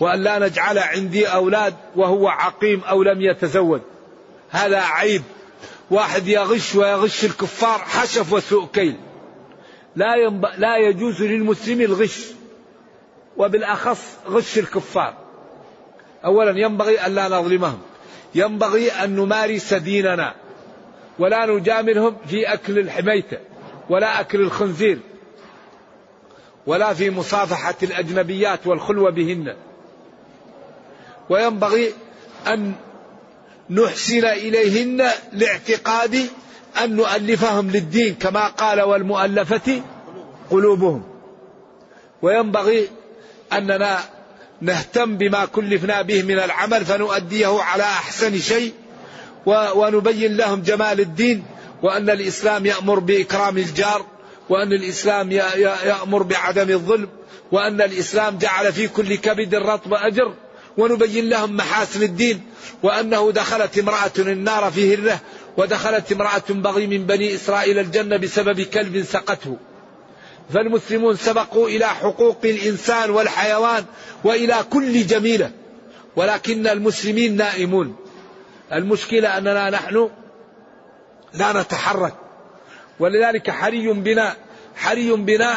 وألا 0.00 0.38
نجعل 0.38 0.78
عندي 0.78 1.26
أولاد 1.26 1.74
وهو 1.96 2.28
عقيم 2.28 2.80
أو 2.80 3.02
لم 3.02 3.20
يتزوج. 3.20 3.80
هذا 4.50 4.80
عيب. 4.80 5.22
واحد 5.90 6.28
يغش 6.28 6.74
ويغش 6.74 7.24
الكفار 7.24 7.78
حشف 7.78 8.32
وسوء 8.32 8.66
كيل. 8.72 8.96
لا, 9.96 10.16
ينب... 10.16 10.46
لا 10.58 10.76
يجوز 10.76 11.22
للمسلم 11.22 11.80
الغش 11.80 12.24
وبالأخص 13.36 14.00
غش 14.28 14.58
الكفار. 14.58 15.14
أولا 16.24 16.60
ينبغي 16.60 17.06
ألا 17.06 17.28
نظلمهم. 17.28 17.78
ينبغي 18.34 18.90
أن 18.90 19.16
نمارس 19.16 19.74
ديننا. 19.74 20.34
ولا 21.18 21.46
نجاملهم 21.46 22.16
في 22.28 22.52
أكل 22.52 22.78
الحميتة 22.78 23.38
ولا 23.90 24.20
أكل 24.20 24.40
الخنزير 24.40 24.98
ولا 26.66 26.94
في 26.94 27.10
مصافحة 27.10 27.74
الأجنبيات 27.82 28.66
والخلوة 28.66 29.10
بهن. 29.10 29.56
وينبغي 31.30 31.92
أن 32.46 32.72
نحسن 33.70 34.24
إليهن 34.24 35.10
لاعتقاد 35.32 36.26
أن 36.84 36.96
نؤلفهم 36.96 37.70
للدين 37.70 38.14
كما 38.14 38.48
قال 38.48 38.80
والمؤلفة 38.80 39.82
قلوبهم. 40.50 41.02
وينبغي 42.22 42.88
أننا 43.52 43.98
نهتم 44.60 45.16
بما 45.16 45.44
كلفنا 45.44 46.02
به 46.02 46.22
من 46.22 46.38
العمل 46.38 46.84
فنؤديه 46.84 47.62
على 47.62 47.82
أحسن 47.82 48.38
شيء 48.38 48.72
ونبين 49.46 50.36
لهم 50.36 50.62
جمال 50.62 51.00
الدين 51.00 51.44
وأن 51.82 52.10
الإسلام 52.10 52.66
يأمر 52.66 52.98
بإكرام 52.98 53.58
الجار 53.58 54.06
وأن 54.48 54.72
الإسلام 54.72 55.32
يأمر 55.32 56.22
بعدم 56.22 56.70
الظلم 56.70 57.08
وأن 57.52 57.80
الإسلام 57.80 58.38
جعل 58.38 58.72
في 58.72 58.88
كل 58.88 59.14
كبد 59.14 59.54
رطب 59.54 59.94
أجر. 59.94 60.34
ونبين 60.78 61.28
لهم 61.28 61.56
محاسن 61.56 62.02
الدين 62.02 62.40
وأنه 62.82 63.32
دخلت 63.32 63.78
امرأة 63.78 64.12
النار 64.18 64.70
في 64.70 64.94
هرة 64.94 65.20
ودخلت 65.56 66.12
امرأة 66.12 66.42
بغي 66.48 66.86
من 66.86 67.06
بني 67.06 67.34
إسرائيل 67.34 67.78
الجنة 67.78 68.16
بسبب 68.16 68.60
كلب 68.60 69.04
سقته. 69.04 69.56
فالمسلمون 70.54 71.16
سبقوا 71.16 71.68
إلى 71.68 71.86
حقوق 71.86 72.38
الإنسان 72.44 73.10
والحيوان 73.10 73.84
وإلى 74.24 74.56
كل 74.70 75.06
جميلة 75.06 75.50
ولكن 76.16 76.66
المسلمين 76.66 77.36
نائمون. 77.36 77.96
المشكلة 78.72 79.38
أننا 79.38 79.70
نحن 79.70 80.10
لا 81.34 81.62
نتحرك. 81.62 82.14
ولذلك 83.00 83.50
حري 83.50 83.92
بنا 83.92 84.36
حري 84.76 85.12
بنا 85.12 85.54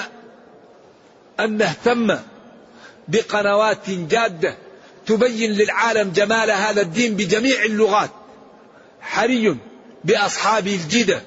أن 1.40 1.58
نهتم 1.58 2.20
بقنوات 3.08 3.90
جادة 3.90 4.56
تبين 5.06 5.52
للعالم 5.52 6.12
جمال 6.12 6.52
هذا 6.52 6.82
الدين 6.82 7.16
بجميع 7.16 7.64
اللغات. 7.64 8.10
حري 9.02 9.58
بأصحاب 10.04 10.68
الجدة 10.68 11.22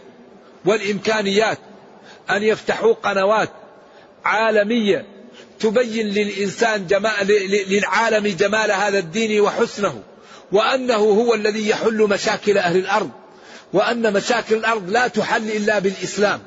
والإمكانيات 0.64 1.58
أن 2.30 2.42
يفتحوا 2.42 2.92
قنوات 2.92 3.50
عالمية 4.24 5.06
تبين 5.60 6.06
للإنسان 6.06 6.86
جمال 6.86 7.26
للعالم 7.68 8.26
جمال 8.26 8.72
هذا 8.72 8.98
الدين 8.98 9.40
وحسنه. 9.40 10.02
وأنه 10.52 10.94
هو 10.94 11.34
الذي 11.34 11.68
يحل 11.68 11.98
مشاكل 12.10 12.58
أهل 12.58 12.76
الأرض 12.76 13.10
وأن 13.72 14.12
مشاكل 14.12 14.54
الأرض 14.54 14.90
لا 14.90 15.08
تحل 15.08 15.50
إلا 15.50 15.78
بالإسلام. 15.78 16.40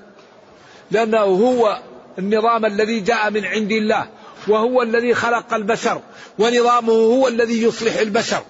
لأنه 0.91 1.24
هو 1.24 1.80
النظام 2.20 2.66
الذي 2.66 2.99
جاء 2.99 3.32
من 3.32 3.45
عند 3.45 3.72
الله 3.72 4.08
وهو 4.47 4.82
الذي 4.82 5.14
خلق 5.14 5.53
البشر 5.53 6.01
ونظامه 6.39 6.93
هو 6.93 7.28
الذي 7.28 7.64
يصلح 7.64 7.97
البشر. 7.97 8.43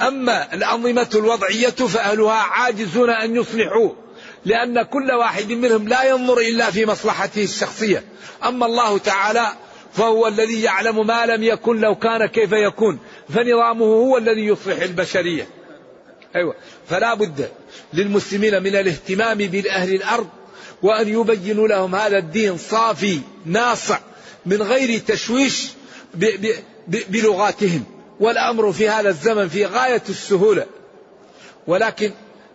أما 0.00 0.54
الأنظمة 0.54 1.08
الوضعية 1.14 1.70
فأهلها 1.70 2.42
عاجزون 2.42 3.10
أن 3.10 3.36
يصلحوا 3.36 3.90
لأن 4.44 4.82
كل 4.82 5.12
واحد 5.12 5.52
منهم 5.52 5.88
لا 5.88 6.04
ينظر 6.04 6.38
إلا 6.38 6.70
في 6.70 6.86
مصلحته 6.86 7.44
الشخصية. 7.44 8.04
أما 8.44 8.66
الله 8.66 8.98
تعالى 8.98 9.46
فهو 9.92 10.26
الذي 10.26 10.62
يعلم 10.62 11.06
ما 11.06 11.26
لم 11.26 11.42
يكن 11.42 11.80
لو 11.80 11.94
كان 11.94 12.26
كيف 12.26 12.52
يكون. 12.52 12.98
فنظامه 13.28 13.84
هو 13.84 14.18
الذي 14.18 14.46
يصلح 14.46 14.82
البشرية. 14.82 15.48
أيوة. 16.36 16.54
فلا 16.88 17.14
بد 17.14 17.50
للمسلمين 17.92 18.62
من 18.62 18.76
الاهتمام 18.76 19.38
بالأهل 19.38 19.94
الأرض 19.94 20.28
وأن 20.82 21.08
يبينوا 21.08 21.68
لهم 21.68 21.94
هذا 21.94 22.18
الدين 22.18 22.58
صافي 22.58 23.20
ناصع 23.44 23.98
من 24.46 24.62
غير 24.62 24.98
تشويش 24.98 25.68
بلغاتهم. 27.08 27.84
والأمر 28.20 28.72
في 28.72 28.88
هذا 28.88 29.08
الزمن 29.08 29.48
في 29.48 29.66
غاية 29.66 30.02
السهولة. 30.08 30.66
ولكن 31.66 32.10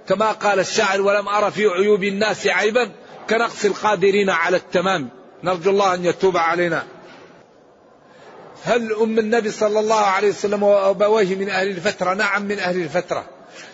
كما 0.09 0.32
قال 0.32 0.59
الشاعر 0.59 1.01
ولم 1.01 1.28
أرى 1.28 1.51
في 1.51 1.67
عيوب 1.67 2.03
الناس 2.03 2.47
عيبا 2.47 2.91
كنقص 3.30 3.65
القادرين 3.65 4.30
على 4.30 4.57
التمام. 4.57 5.09
نرجو 5.43 5.72
الله 5.72 5.93
أن 5.93 6.05
يتوب 6.05 6.38
علينا. 6.38 6.84
هل 8.64 8.93
أم 8.93 9.20
النبي 9.20 9.51
صلى 9.51 9.80
الله 9.80 10.01
عليه 10.01 10.30
وسلم 10.30 10.64
وأبويه 10.64 11.36
من 11.36 11.49
أهل 11.49 11.68
الفترة؟ 11.68 12.14
نعم 12.14 12.41
من 12.45 12.59
أهل 12.59 12.82
الفترة. 12.82 13.26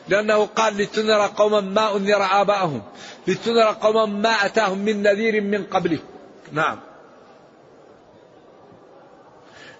لأنه 0.08 0.46
قال 0.46 0.78
لتنذر 0.78 1.28
قوما 1.38 1.62
ما 1.62 1.96
أنذر 1.96 2.42
آباءهم 2.42 2.82
لتنذر 3.28 3.78
قوما 3.82 4.06
ما 4.06 4.30
أتاهم 4.30 4.78
من 4.78 5.04
نذير 5.04 5.42
من 5.42 5.64
قبله 5.64 6.00
نعم. 6.52 6.80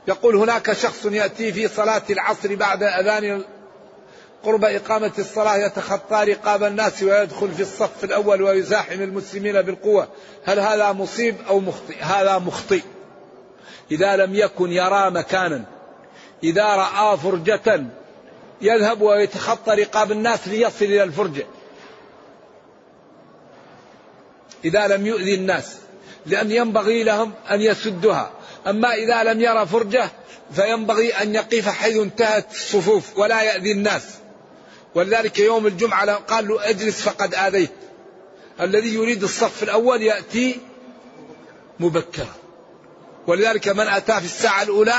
يقول 0.08 0.36
هناك 0.36 0.74
شخص 0.74 1.06
يأتي 1.06 1.54
في 1.54 1.68
صلاة 1.68 2.02
العصر 2.10 2.56
بعد 2.56 2.84
أذان 2.84 3.44
قرب 4.44 4.64
إقامة 4.64 5.12
الصلاة 5.20 5.58
يتخطى 5.58 6.24
رقاب 6.24 6.64
الناس 6.64 7.04
ويدخل 7.04 7.52
في 7.52 7.62
الصف 7.62 8.04
الأول 8.04 8.42
ويزاحم 8.42 9.02
المسلمين 9.02 9.62
بالقوة. 9.62 10.08
هل 10.46 10.60
هذا 10.60 10.92
مصيب 10.92 11.36
أو 11.48 11.60
مخطئ؟ 11.60 12.00
هذا 12.00 12.38
مخطئ. 12.38 12.82
إذا 13.92 14.16
لم 14.16 14.36
يكن 14.36 14.72
يرى 14.72 15.12
مكانا 15.12 15.64
إذا 16.44 16.66
رأى 16.66 17.18
فرجة 17.18 17.86
يذهب 18.62 19.02
ويتخطى 19.02 19.76
رقاب 19.76 20.12
الناس 20.12 20.48
ليصل 20.48 20.86
إلى 20.86 21.04
الفرجة. 21.04 21.46
إذا 24.66 24.88
لم 24.88 25.06
يؤذي 25.06 25.36
الناس 25.36 25.76
لأن 26.26 26.52
ينبغي 26.52 27.04
لهم 27.04 27.34
أن 27.52 27.62
يسدها 27.62 28.32
أما 28.68 28.94
إذا 28.94 29.24
لم 29.24 29.42
يرى 29.42 29.66
فرجة 29.66 30.10
فينبغي 30.56 31.12
أن 31.12 31.36
يقف 31.36 31.68
حيث 31.68 31.98
انتهت 31.98 32.52
الصفوف 32.52 33.18
ولا 33.18 33.42
يأذي 33.42 33.72
الناس. 33.72 34.04
ولذلك 34.96 35.40
يوم 35.40 35.68
الجمعة 35.68 36.14
قال 36.14 36.48
له 36.48 36.70
اجلس 36.70 37.02
فقد 37.02 37.36
آذيت. 37.36 37.72
الذي 38.62 38.94
يريد 38.94 39.24
الصف 39.24 39.64
الأول 39.64 40.02
يأتي 40.02 40.60
مبكرا. 41.80 42.47
ولذلك 43.28 43.68
من 43.68 43.88
أتى 43.88 44.14
في 44.20 44.26
الساعة 44.26 44.64
الأولى 44.64 44.96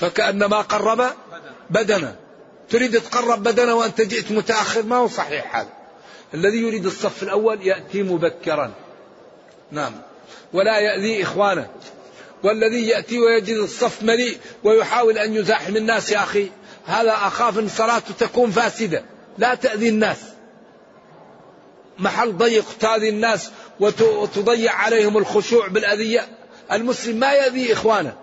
فكأنما 0.00 0.60
قرب 0.60 1.10
بدنا 1.70 2.16
تريد 2.70 3.00
تقرب 3.00 3.42
بدنا 3.42 3.72
وأنت 3.72 4.00
جئت 4.00 4.32
متأخر؟ 4.32 4.82
ما 4.82 4.96
هو 4.96 5.08
صحيح 5.08 5.56
هذا. 5.56 5.68
الذي 6.34 6.58
يريد 6.58 6.86
الصف 6.86 7.22
الأول 7.22 7.66
يأتي 7.66 8.02
مبكرا. 8.02 8.72
نعم. 9.70 9.92
ولا 10.52 10.78
يأذي 10.78 11.22
إخوانه. 11.22 11.70
والذي 12.42 12.86
يأتي 12.86 13.18
ويجد 13.18 13.56
الصف 13.56 14.02
مليء 14.02 14.38
ويحاول 14.64 15.18
أن 15.18 15.34
يزاحم 15.34 15.76
الناس 15.76 16.10
يا 16.10 16.18
أخي 16.18 16.50
هذا 16.86 17.12
أخاف 17.12 17.58
أن 17.58 17.68
صلاته 17.68 18.14
تكون 18.18 18.50
فاسدة. 18.50 19.04
لا 19.38 19.54
تأذي 19.54 19.88
الناس. 19.88 20.18
محل 21.98 22.36
ضيق 22.36 22.64
تأذي 22.80 23.08
الناس 23.08 23.50
وتضيع 23.80 24.72
عليهم 24.72 25.18
الخشوع 25.18 25.68
بالأذية. 25.68 26.41
المسلم 26.72 27.16
ما 27.16 27.32
يأذي 27.32 27.72
إخوانه. 27.72 28.16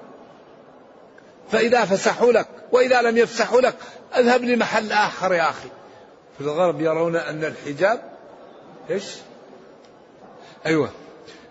فإذا 1.52 1.86
فسحوا 1.86 2.32
لك 2.32 2.48
وإذا 2.72 3.02
لم 3.02 3.18
يفسحوا 3.18 3.62
لك 3.62 3.76
أذهب 4.18 4.44
لمحل 4.44 4.92
آخر 4.92 5.34
يا 5.34 5.50
أخي. 5.50 5.70
في 6.38 6.44
الغرب 6.44 6.82
يرون 6.82 7.16
أن 7.16 7.44
الحجاب 7.44 8.02
إيش؟ 8.90 9.04
أيوة. 10.66 10.90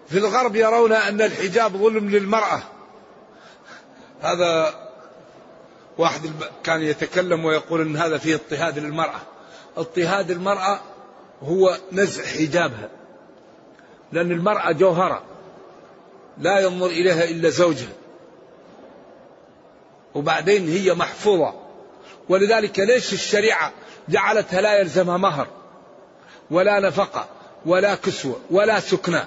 في 0.09 0.19
الغرب 0.19 0.57
يرون 0.57 0.93
أن 0.93 1.23
الحجاب 1.23 1.77
ظلم 1.77 2.11
للمرأة. 2.11 2.61
هذا 4.23 4.75
واحد 5.99 6.31
كان 6.65 6.83
يتكلم 6.83 7.45
ويقول 7.45 7.81
أن 7.81 7.97
هذا 7.97 8.19
فيه 8.19 8.35
اضطهاد 8.35 8.79
للمرأة. 8.79 9.21
اضطهاد 9.77 10.31
المرأة 10.31 10.81
هو 11.43 11.77
نزع 11.93 12.25
حجابها. 12.25 12.89
لأن 14.13 14.33
المرأة 14.33 14.73
جوهرة. 14.73 15.23
لا 16.41 16.61
ينظر 16.61 16.87
إليها 16.87 17.25
إلا 17.25 17.49
زوجها. 17.49 17.93
وبعدين 20.15 20.69
هي 20.69 20.95
محفوظة. 20.95 21.55
ولذلك 22.29 22.79
ليش 22.79 23.13
الشريعة 23.13 23.73
جعلتها 24.09 24.61
لا 24.61 24.79
يلزمها 24.79 25.17
مهر؟ 25.17 25.47
ولا 26.51 26.81
نفقة 26.81 27.29
ولا 27.67 27.95
كسوة 27.95 28.41
ولا 28.51 28.81
سكنى 28.81 29.25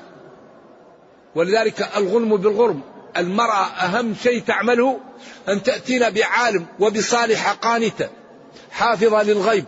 ولذلك 1.36 1.90
الغنم 1.98 2.38
بالغرم 2.38 2.82
المرأة 3.18 3.66
أهم 3.66 4.16
شيء 4.24 4.42
تعمله 4.42 5.00
أن 5.50 5.64
تأتينا 5.64 6.10
بعالم 6.10 6.66
وبصالحة 6.80 7.54
قانتة 7.54 8.10
حافظة 8.72 9.24
للغيب. 9.24 9.66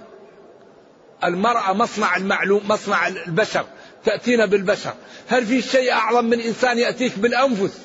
المرأة 1.23 1.73
مصنع 1.73 2.15
المعلوم 2.15 2.61
مصنع 2.67 3.07
البشر. 3.07 3.65
تأتينا 4.05 4.45
بالبشر. 4.45 4.93
هل 5.27 5.45
في 5.45 5.61
شيء 5.61 5.91
أعظم 5.91 6.25
من 6.25 6.39
إنسان 6.39 6.79
يأتيك 6.79 7.19
بالأنفس؟ 7.19 7.79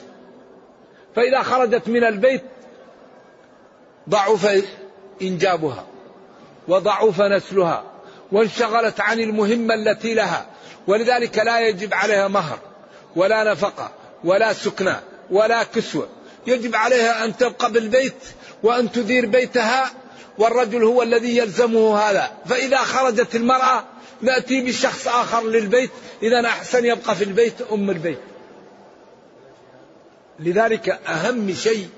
فإذا 1.16 1.43
خرجت 1.43 1.89
من 1.89 2.05
البيت 2.05 2.43
ضعف 4.09 4.64
إنجابها 5.23 5.87
وضعف 6.69 7.21
نسلها 7.21 7.85
وانشغلت 8.33 9.01
عن 9.01 9.21
المهمة 9.21 9.75
التي 9.75 10.14
لها 10.14 10.47
ولذلك 10.87 11.39
لا 11.39 11.69
يجب 11.69 11.95
عليها 11.95 12.29
مهر 12.29 12.59
ولا 13.16 13.53
نفقة 13.53 13.91
ولا 14.25 14.53
سكنى 14.53 14.97
ولا 15.31 15.62
كسوة. 15.62 16.09
يجب 16.47 16.77
عليها 16.77 17.25
أن 17.25 17.37
تبقى 17.37 17.73
بالبيت 17.73 18.14
وأن 18.62 18.93
تدير 18.93 19.27
بيتها 19.27 19.91
والرجل 20.39 20.85
هو 20.85 21.03
الذي 21.03 21.37
يلزمه 21.37 21.99
هذا. 21.99 22.31
فإذا 22.47 22.79
خرجت 22.79 23.35
المرأة 23.35 23.85
نأتي 24.23 24.61
بشخص 24.61 25.09
آخر 25.09 25.45
للبيت 25.45 25.91
إذا 26.23 26.47
أحسن 26.47 26.85
يبقى 26.85 27.16
في 27.16 27.25
البيت 27.25 27.62
أم 27.73 27.91
البيت. 27.91 28.19
لذلك 30.41 30.89
أهم 30.89 31.55
شيء 31.55 31.89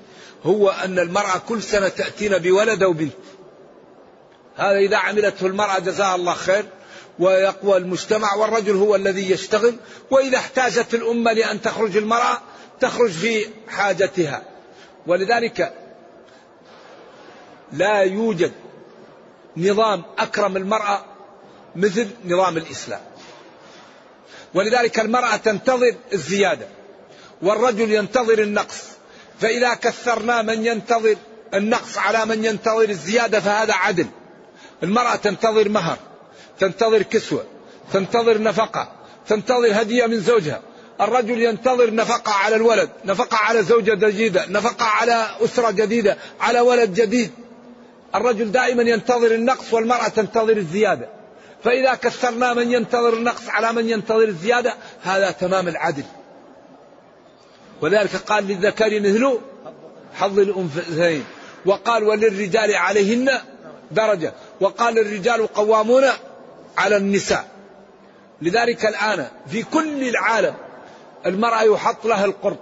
هو 0.43 0.69
أن 0.69 0.99
المرأة 0.99 1.37
كل 1.49 1.63
سنة 1.63 1.87
تأتينا 1.87 2.37
بولد 2.37 2.83
أو 2.83 2.93
بنت 2.93 3.13
هذا 4.55 4.77
إذا 4.77 4.97
عملته 4.97 5.45
المرأة 5.45 5.79
جزاها 5.79 6.15
الله 6.15 6.33
خير 6.33 6.65
ويقوى 7.19 7.77
المجتمع 7.77 8.35
والرجل 8.35 8.75
هو 8.75 8.95
الذي 8.95 9.31
يشتغل 9.31 9.75
وإذا 10.11 10.37
احتاجت 10.37 10.93
الأمة 10.93 11.33
لأن 11.33 11.61
تخرج 11.61 11.97
المرأة 11.97 12.37
تخرج 12.79 13.11
في 13.11 13.47
حاجتها. 13.67 14.43
ولذلك 15.07 15.73
لا 17.73 18.01
يوجد 18.01 18.51
نظام 19.57 20.03
أكرم 20.17 20.57
المرأة 20.57 21.05
مثل 21.75 22.07
نظام 22.25 22.57
الإسلام. 22.57 23.01
ولذلك 24.53 24.99
المرأة 24.99 25.35
تنتظر 25.35 25.95
الزيادة 26.13 26.67
والرجل 27.41 27.91
ينتظر 27.91 28.39
النقص. 28.39 28.83
فإذا 29.39 29.73
كثرنا 29.73 30.41
من 30.41 30.65
ينتظر 30.65 31.15
النقص 31.53 31.97
على 31.97 32.25
من 32.25 32.45
ينتظر 32.45 32.89
الزيادة 32.89 33.39
فهذا 33.39 33.73
عدل. 33.73 34.07
المرأة 34.83 35.15
تنتظر 35.15 35.69
مهر 35.69 35.97
تنتظر 36.59 37.01
كسوة 37.01 37.45
تنتظر 37.93 38.41
نفقة 38.41 38.91
تنتظر 39.27 39.81
هدية 39.81 40.05
من 40.05 40.19
زوجها. 40.19 40.61
الرجل 41.01 41.41
ينتظر 41.41 41.93
نفقة 41.93 42.31
على 42.31 42.55
الولد 42.55 42.89
نفقة 43.05 43.37
على 43.37 43.63
زوجة 43.63 43.93
جديدة 43.93 44.45
نفقة 44.45 44.85
على 44.85 45.27
أسرة 45.41 45.71
جديدة 45.71 46.17
على 46.39 46.59
ولد 46.59 46.93
جديد. 46.93 47.31
الرجل 48.15 48.51
دائما 48.51 48.83
ينتظر 48.83 49.31
النقص 49.31 49.73
والمرأة 49.73 50.07
تنتظر 50.07 50.57
الزيادة. 50.57 51.20
فإذا 51.63 51.93
كثرنا 51.93 52.53
من 52.53 52.71
ينتظر 52.71 53.13
النقص 53.13 53.49
على 53.49 53.73
من 53.73 53.89
ينتظر 53.89 54.23
الزيادة 54.23 54.73
هذا 55.01 55.31
تمام 55.31 55.67
العدل. 55.67 56.03
ولذلك 57.81 58.15
قال 58.15 58.47
للذكر 58.47 58.99
مثل 58.99 59.39
حظ 60.13 60.39
الأنثيين. 60.39 61.25
وقال 61.65 62.03
وللرجال 62.03 62.75
عليهن 62.75 63.31
درجة. 63.91 64.33
وقال 64.61 64.99
الرجال 64.99 65.47
قوامون 65.47 66.03
على 66.77 66.97
النساء. 66.97 67.45
لذلك 68.41 68.85
الآن 68.85 69.27
في 69.47 69.63
كل 69.63 70.09
العالم 70.09 70.53
المرأة 71.25 71.61
يحط 71.61 72.05
لها 72.05 72.25
القرط 72.25 72.59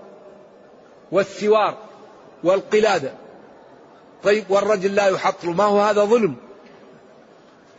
والسوار 1.11 1.77
والقلادة. 2.43 3.13
طيب 4.23 4.43
والرجل 4.49 4.95
لا 4.95 5.07
يحط 5.07 5.43
له 5.43 5.53
ما 5.53 5.63
هو 5.63 5.81
هذا 5.81 6.03
ظلم؟ 6.03 6.48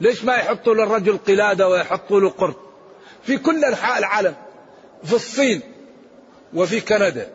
ليش 0.01 0.25
ما 0.25 0.35
يحطوا 0.35 0.75
للرجل 0.75 1.19
قلادة 1.19 1.69
ويحطوا 1.69 2.21
له 2.21 2.31
قرط 2.31 2.57
في 3.23 3.39
كل 3.39 3.65
أنحاء 3.65 3.99
العالم 3.99 4.35
في 5.05 5.13
الصين 5.13 5.61
وفي 6.55 6.81
كندا 6.81 7.31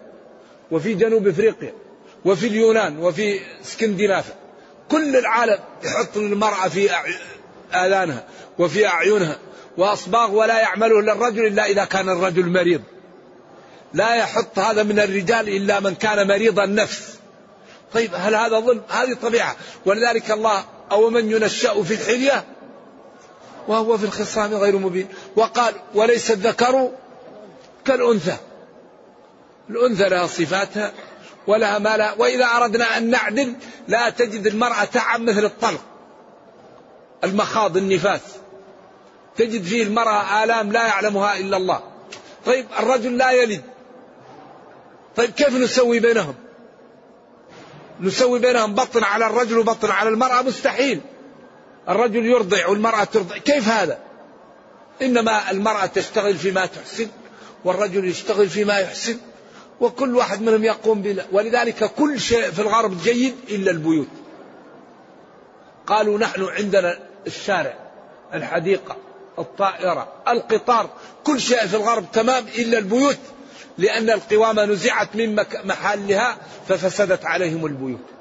وفي 0.72 0.94
جنوب 0.94 1.28
إفريقيا 1.28 1.74
وفي 2.26 2.48
اليونان 2.48 2.98
وفي 2.98 3.40
اسكندنافيا. 3.62 4.34
كل 4.92 5.16
العالم 5.16 5.60
يحط 5.84 6.18
للمرأة 6.18 6.68
في 6.68 6.90
آذانها 7.74 8.24
وفي 8.60 8.88
أعينها 8.88 9.38
وأصباغ 9.78 10.32
ولا 10.32 10.60
يعمله 10.60 11.00
إلا 11.00 11.14
الرجل 11.14 11.46
إلا 11.46 11.66
إذا 11.66 11.86
كان 11.86 12.10
الرجل 12.10 12.50
مريض. 12.50 12.82
لا 13.94 14.16
يحط 14.16 14.60
هذا 14.60 14.84
من 14.84 15.00
الرجال 15.00 15.50
إلا 15.50 15.80
من 15.80 15.96
كان 15.96 16.28
مريض 16.28 16.60
النفس. 16.60 17.20
طيب 17.94 18.12
هل 18.14 18.36
هذا 18.36 18.60
ظلم؟ 18.60 18.82
هذه 18.90 19.14
طبيعة. 19.14 19.56
ولذلك 19.86 20.32
الله 20.32 20.66
أو 20.92 21.10
من 21.10 21.32
ينشأ 21.32 21.84
في 21.84 21.94
الحلية؟ 21.94 22.55
وهو 23.68 23.98
في 23.98 24.04
الخصام 24.04 24.54
غير 24.54 24.78
مبين. 24.78 25.08
وقال 25.36 25.74
وليس 25.94 26.32
الذكر 26.32 26.92
كالأنثى. 27.86 28.36
الأنثى 29.70 30.10
لها 30.10 30.28
صفاتها 30.28 30.92
ولها 31.48 31.80
ما 31.80 31.98
لا. 31.98 32.14
وإذا 32.14 32.46
أردنا 32.46 32.98
أن 32.98 33.10
نعدل 33.10 33.54
لا 33.88 34.10
تجد 34.10 34.48
المرأة 34.48 34.84
تعب 34.84 35.22
مثل 35.22 35.46
الطلق. 35.46 35.82
المخاض 37.24 37.78
النفاس. 37.78 38.22
تجد 39.38 39.64
فيه 39.64 39.84
المرأة 39.84 40.44
آلام 40.44 40.72
لا 40.72 40.88
يعلمها 40.88 41.38
إلا 41.38 41.58
الله. 41.58 41.80
طيب 42.46 42.66
الرجل 42.80 43.18
لا 43.18 43.32
يلد. 43.32 43.62
طيب 45.16 45.30
كيف 45.30 45.54
نسوي 45.54 46.00
بينهم؟ 46.00 46.36
نسوي 48.00 48.40
بينهم 48.40 48.76
بطن 48.76 49.04
على 49.04 49.26
الرجل 49.26 49.58
وبطن 49.58 49.92
على 49.92 50.10
المرأة؟ 50.10 50.42
مستحيل. 50.42 51.02
الرجل 51.90 52.26
يرضع 52.26 52.68
والمرأة 52.68 53.04
ترضع. 53.04 53.38
كيف 53.38 53.68
هذا؟ 53.68 54.00
إنما 55.02 55.52
المرأة 55.52 55.86
تشتغل 55.86 56.36
فيما 56.36 56.66
تحسن 56.66 57.08
والرجل 57.66 58.06
يشتغل 58.06 58.50
فيما 58.50 58.80
يحسن 58.80 59.18
وكل 59.82 60.16
واحد 60.16 60.42
منهم 60.42 60.64
يقوم 60.64 61.02
بلا. 61.02 61.26
ولذلك 61.32 61.84
كل 61.94 62.20
شيء 62.20 62.52
في 62.52 62.62
الغرب 62.62 63.02
جيد 63.04 63.36
إلا 63.50 63.72
البيوت. 63.72 64.08
قالوا 65.88 66.20
نحن 66.20 66.44
عندنا 66.44 67.00
الشارع 67.28 67.78
الحديقة 68.34 68.98
الطائرة 69.40 70.14
القطار 70.28 70.90
كل 71.24 71.42
شيء 71.42 71.68
في 71.68 71.76
الغرب 71.76 72.12
تمام 72.14 72.46
إلا 72.58 72.78
البيوت. 72.78 73.18
لأن 73.78 74.10
القوامة 74.10 74.66
نزعت 74.66 75.16
من 75.16 75.36
محلها 75.64 76.38
ففسدت 76.68 77.26
عليهم 77.26 77.66
البيوت. 77.66 78.15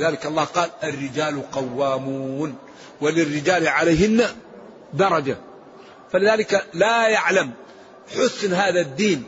لذلك 0.00 0.26
الله 0.26 0.44
قال 0.44 0.70
الرجال 0.84 1.50
قوامون 1.50 2.54
وللرجال 3.00 3.68
عليهن 3.68 4.26
درجة. 4.94 5.36
فلذلك 6.12 6.66
لا 6.74 7.08
يعلم 7.08 7.50
حسن 8.16 8.52
هذا 8.52 8.80
الدين 8.80 9.24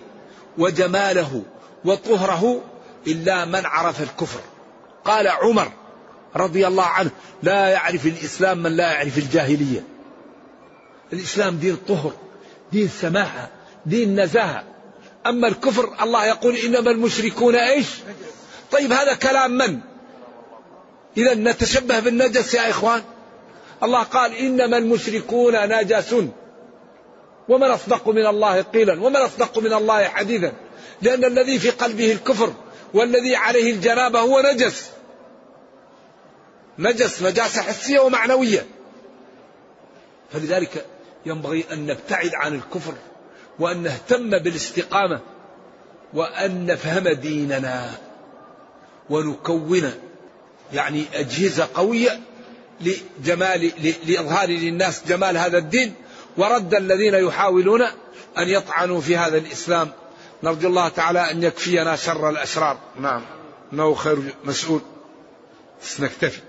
وجماله 0.59 1.43
وطهره 1.85 2.61
إلا 3.07 3.45
من 3.45 3.67
عرف 3.67 4.03
الكفر. 4.03 4.41
قال 5.05 5.29
عمر 5.29 5.73
رضي 6.37 6.67
الله 6.67 6.85
عنه 6.85 7.11
لا 7.43 7.69
يعرف 7.69 8.07
الإسلام 8.07 8.59
من 8.59 8.77
لا 8.77 8.93
يعرف 8.93 9.19
الجاهلية. 9.19 9.85
الإسلام 11.13 11.57
دين 11.57 11.77
طهر 11.89 12.13
دين 12.73 12.89
سماحة 12.89 13.51
دين 13.87 14.21
نزاهة. 14.21 14.65
أما 15.27 15.49
الكفر 15.49 16.03
الله 16.03 16.27
يقول 16.27 16.57
إنما 16.57 16.91
المشركون 16.91 17.55
إيش؟ 17.55 17.87
طيب 18.71 18.93
هذا 18.93 19.15
كلام 19.15 19.51
من؟ 19.51 19.92
إذا 21.17 21.35
نتشبه 21.35 22.01
بالنجس 22.01 22.55
يا 22.55 22.71
إخوان. 22.71 23.03
الله 23.83 24.03
قال 24.03 24.35
إنما 24.35 24.79
المشركون 24.79 25.69
نجس 25.69 26.15
ومن 27.49 27.71
أصدق 27.71 28.09
من 28.09 28.27
الله 28.27 28.63
قيلا 28.63 29.03
ومن 29.03 29.17
أصدق 29.17 29.59
من 29.59 29.73
الله 29.73 30.05
حديثا. 30.05 30.53
لأن 31.03 31.25
الذي 31.25 31.59
في 31.59 31.71
قلبه 31.71 32.13
الكفر 32.13 32.53
والذي 32.95 33.37
عليه 33.37 33.73
الجنابة 33.73 34.21
هو 34.21 34.41
نجس. 34.41 34.91
نجس 36.79 37.23
نجاسة 37.23 37.63
حسية 37.63 38.01
ومعنوية. 38.01 38.67
فلذلك 40.33 40.87
ينبغي 41.27 41.65
أن 41.73 41.87
نبتعد 41.87 42.31
عن 42.35 42.55
الكفر 42.55 42.95
وأن 43.59 43.83
نهتم 43.83 44.39
بالاستقامة 44.39 45.21
وأن 46.15 46.67
نفهم 46.67 47.09
ديننا 47.09 47.91
ونكون 49.11 49.93
يعني 50.73 51.05
أجهزة 51.15 51.69
قوية 51.75 52.21
لجمال 52.81 53.73
لإظهار 54.07 54.49
للناس 54.49 55.03
جمال 55.07 55.37
هذا 55.37 55.59
الدين 55.59 55.95
ورد 56.37 56.75
الذين 56.75 57.15
يحاولون 57.15 57.83
أن 58.39 58.49
يطعنوا 58.49 59.01
في 59.01 59.17
هذا 59.17 59.37
الإسلام. 59.37 59.91
نرجو 60.43 60.69
الله 60.69 60.89
تعالى 60.89 61.31
أن 61.31 61.43
يكفينا 61.43 61.97
شر 61.97 62.31
الأشرار. 62.31 62.79
نعم. 63.01 63.23
إنه 63.73 63.95
خير 63.95 64.19
مسؤول. 64.45 64.81
نكتفي. 65.99 66.41